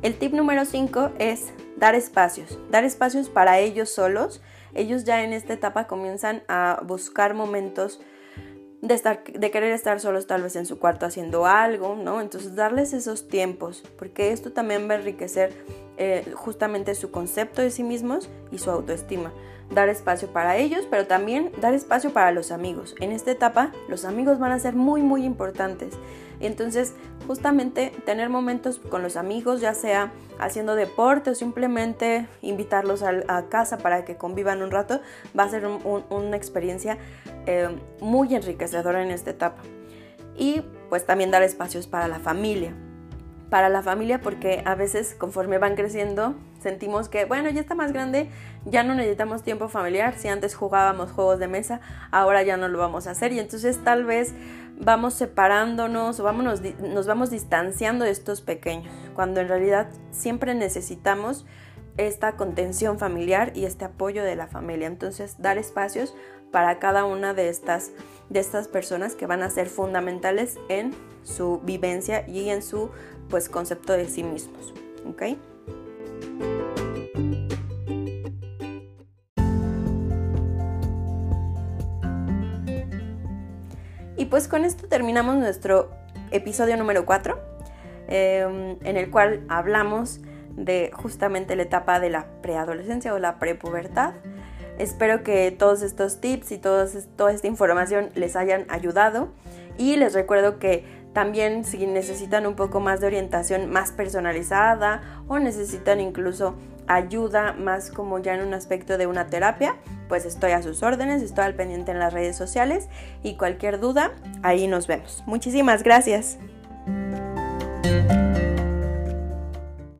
El 0.00 0.16
tip 0.18 0.32
número 0.32 0.64
5 0.64 1.10
es 1.18 1.52
dar 1.76 1.94
espacios, 1.94 2.58
dar 2.70 2.84
espacios 2.84 3.28
para 3.28 3.58
ellos 3.58 3.90
solos. 3.90 4.40
Ellos 4.72 5.04
ya 5.04 5.22
en 5.22 5.34
esta 5.34 5.52
etapa 5.52 5.86
comienzan 5.86 6.42
a 6.48 6.80
buscar 6.86 7.34
momentos 7.34 8.00
de, 8.82 8.94
estar, 8.94 9.22
de 9.24 9.50
querer 9.50 9.72
estar 9.72 10.00
solos 10.00 10.26
tal 10.26 10.42
vez 10.42 10.56
en 10.56 10.66
su 10.66 10.78
cuarto 10.78 11.06
haciendo 11.06 11.46
algo, 11.46 11.96
¿no? 11.96 12.20
Entonces 12.20 12.54
darles 12.54 12.92
esos 12.92 13.28
tiempos, 13.28 13.82
porque 13.98 14.32
esto 14.32 14.52
también 14.52 14.88
va 14.88 14.94
a 14.94 14.98
enriquecer 14.98 15.52
eh, 15.96 16.24
justamente 16.34 16.94
su 16.94 17.10
concepto 17.10 17.62
de 17.62 17.70
sí 17.70 17.82
mismos 17.82 18.30
y 18.50 18.58
su 18.58 18.70
autoestima. 18.70 19.32
Dar 19.70 19.88
espacio 19.88 20.32
para 20.32 20.56
ellos, 20.56 20.86
pero 20.90 21.06
también 21.06 21.52
dar 21.60 21.74
espacio 21.74 22.12
para 22.12 22.32
los 22.32 22.50
amigos. 22.50 22.94
En 23.00 23.12
esta 23.12 23.30
etapa 23.30 23.72
los 23.88 24.04
amigos 24.04 24.38
van 24.38 24.52
a 24.52 24.58
ser 24.58 24.74
muy, 24.74 25.02
muy 25.02 25.24
importantes. 25.24 25.94
Entonces, 26.40 26.94
justamente 27.26 27.92
tener 28.04 28.30
momentos 28.30 28.78
con 28.78 29.02
los 29.02 29.16
amigos, 29.16 29.60
ya 29.60 29.74
sea 29.74 30.10
haciendo 30.38 30.74
deporte 30.74 31.30
o 31.30 31.34
simplemente 31.34 32.26
invitarlos 32.40 33.02
a, 33.02 33.48
casa 33.48 33.78
para 33.78 34.04
que 34.04 34.16
convivan 34.16 34.62
un 34.62 34.70
rato, 34.70 35.00
va 35.38 35.44
a 35.44 35.48
ser 35.50 35.66
una 35.66 36.36
experiencia 36.36 36.98
eh, 37.46 37.68
muy 38.00 38.34
enriquecedora 38.34 39.02
en 39.02 39.10
esta 39.10 39.30
etapa. 39.30 39.62
Y 40.36 40.62
pues 40.88 41.04
también 41.04 41.30
dar 41.30 41.42
espacios 41.42 41.86
para 41.86 42.08
la 42.08 42.18
familia 42.18 42.74
para 43.50 43.68
la 43.68 43.82
familia 43.82 44.20
porque 44.20 44.62
a 44.64 44.74
veces 44.76 45.14
conforme 45.18 45.58
van 45.58 45.74
creciendo 45.74 46.34
sentimos 46.60 47.08
que, 47.08 47.24
bueno, 47.24 47.50
ya 47.50 47.60
está 47.60 47.74
más 47.74 47.92
grande, 47.92 48.28
ya 48.64 48.82
no 48.82 48.94
necesitamos 48.94 49.42
tiempo 49.42 49.68
familiar, 49.68 50.14
si 50.16 50.28
antes 50.28 50.54
jugábamos 50.54 51.10
juegos 51.10 51.38
de 51.38 51.48
mesa, 51.48 51.80
ahora 52.10 52.42
ya 52.42 52.56
no 52.56 52.68
lo 52.68 52.78
vamos 52.78 53.06
a 53.06 53.12
hacer 53.12 53.32
y 53.32 53.38
entonces 53.38 53.82
tal 53.82 54.04
vez 54.04 54.34
vamos 54.78 55.14
separándonos 55.14 56.20
o 56.20 56.32
nos 56.32 57.06
vamos 57.06 57.30
distanciando 57.30 58.04
de 58.04 58.10
estos 58.10 58.40
pequeños, 58.40 58.92
cuando 59.14 59.40
en 59.40 59.48
realidad 59.48 59.88
siempre 60.10 60.54
necesitamos 60.54 61.46
esta 61.96 62.36
contención 62.36 62.98
familiar 62.98 63.52
y 63.54 63.64
este 63.64 63.84
apoyo 63.84 64.24
de 64.24 64.36
la 64.36 64.46
familia. 64.46 64.86
Entonces, 64.86 65.36
dar 65.38 65.58
espacios 65.58 66.14
para 66.50 66.78
cada 66.78 67.04
una 67.04 67.34
de 67.34 67.48
estas, 67.48 67.92
de 68.28 68.40
estas 68.40 68.68
personas 68.68 69.14
que 69.14 69.26
van 69.26 69.42
a 69.42 69.50
ser 69.50 69.68
fundamentales 69.68 70.58
en 70.68 70.94
su 71.22 71.60
vivencia 71.60 72.26
y 72.28 72.48
en 72.48 72.62
su 72.62 72.90
pues 73.28 73.48
concepto 73.48 73.92
de 73.92 74.08
sí 74.08 74.22
mismos. 74.22 74.74
¿Ok? 75.06 75.22
Y 84.20 84.26
pues 84.26 84.48
con 84.48 84.66
esto 84.66 84.86
terminamos 84.86 85.36
nuestro 85.36 85.90
episodio 86.30 86.76
número 86.76 87.06
4, 87.06 87.38
em, 88.08 88.76
en 88.84 88.96
el 88.98 89.10
cual 89.10 89.44
hablamos 89.48 90.20
de 90.50 90.90
justamente 90.92 91.56
la 91.56 91.62
etapa 91.62 92.00
de 92.00 92.10
la 92.10 92.26
preadolescencia 92.42 93.14
o 93.14 93.18
la 93.18 93.38
prepubertad. 93.38 94.12
Espero 94.78 95.22
que 95.22 95.50
todos 95.52 95.80
estos 95.80 96.20
tips 96.20 96.52
y 96.52 96.58
toda 96.58 96.84
esta 97.32 97.46
información 97.46 98.10
les 98.14 98.36
hayan 98.36 98.66
ayudado 98.68 99.28
y 99.78 99.96
les 99.96 100.12
recuerdo 100.12 100.58
que 100.58 100.84
también 101.12 101.64
si 101.64 101.86
necesitan 101.86 102.46
un 102.46 102.54
poco 102.54 102.80
más 102.80 103.00
de 103.00 103.06
orientación 103.06 103.70
más 103.70 103.92
personalizada 103.92 105.02
o 105.28 105.38
necesitan 105.38 106.00
incluso 106.00 106.54
ayuda 106.86 107.52
más 107.52 107.90
como 107.90 108.18
ya 108.18 108.34
en 108.34 108.46
un 108.46 108.54
aspecto 108.54 108.98
de 108.98 109.06
una 109.06 109.26
terapia, 109.26 109.76
pues 110.08 110.24
estoy 110.24 110.52
a 110.52 110.62
sus 110.62 110.82
órdenes, 110.82 111.22
estoy 111.22 111.44
al 111.44 111.54
pendiente 111.54 111.92
en 111.92 112.00
las 112.00 112.12
redes 112.12 112.36
sociales 112.36 112.88
y 113.22 113.36
cualquier 113.36 113.78
duda, 113.78 114.12
ahí 114.42 114.66
nos 114.66 114.86
vemos. 114.86 115.22
Muchísimas 115.26 115.82
gracias. 115.82 116.38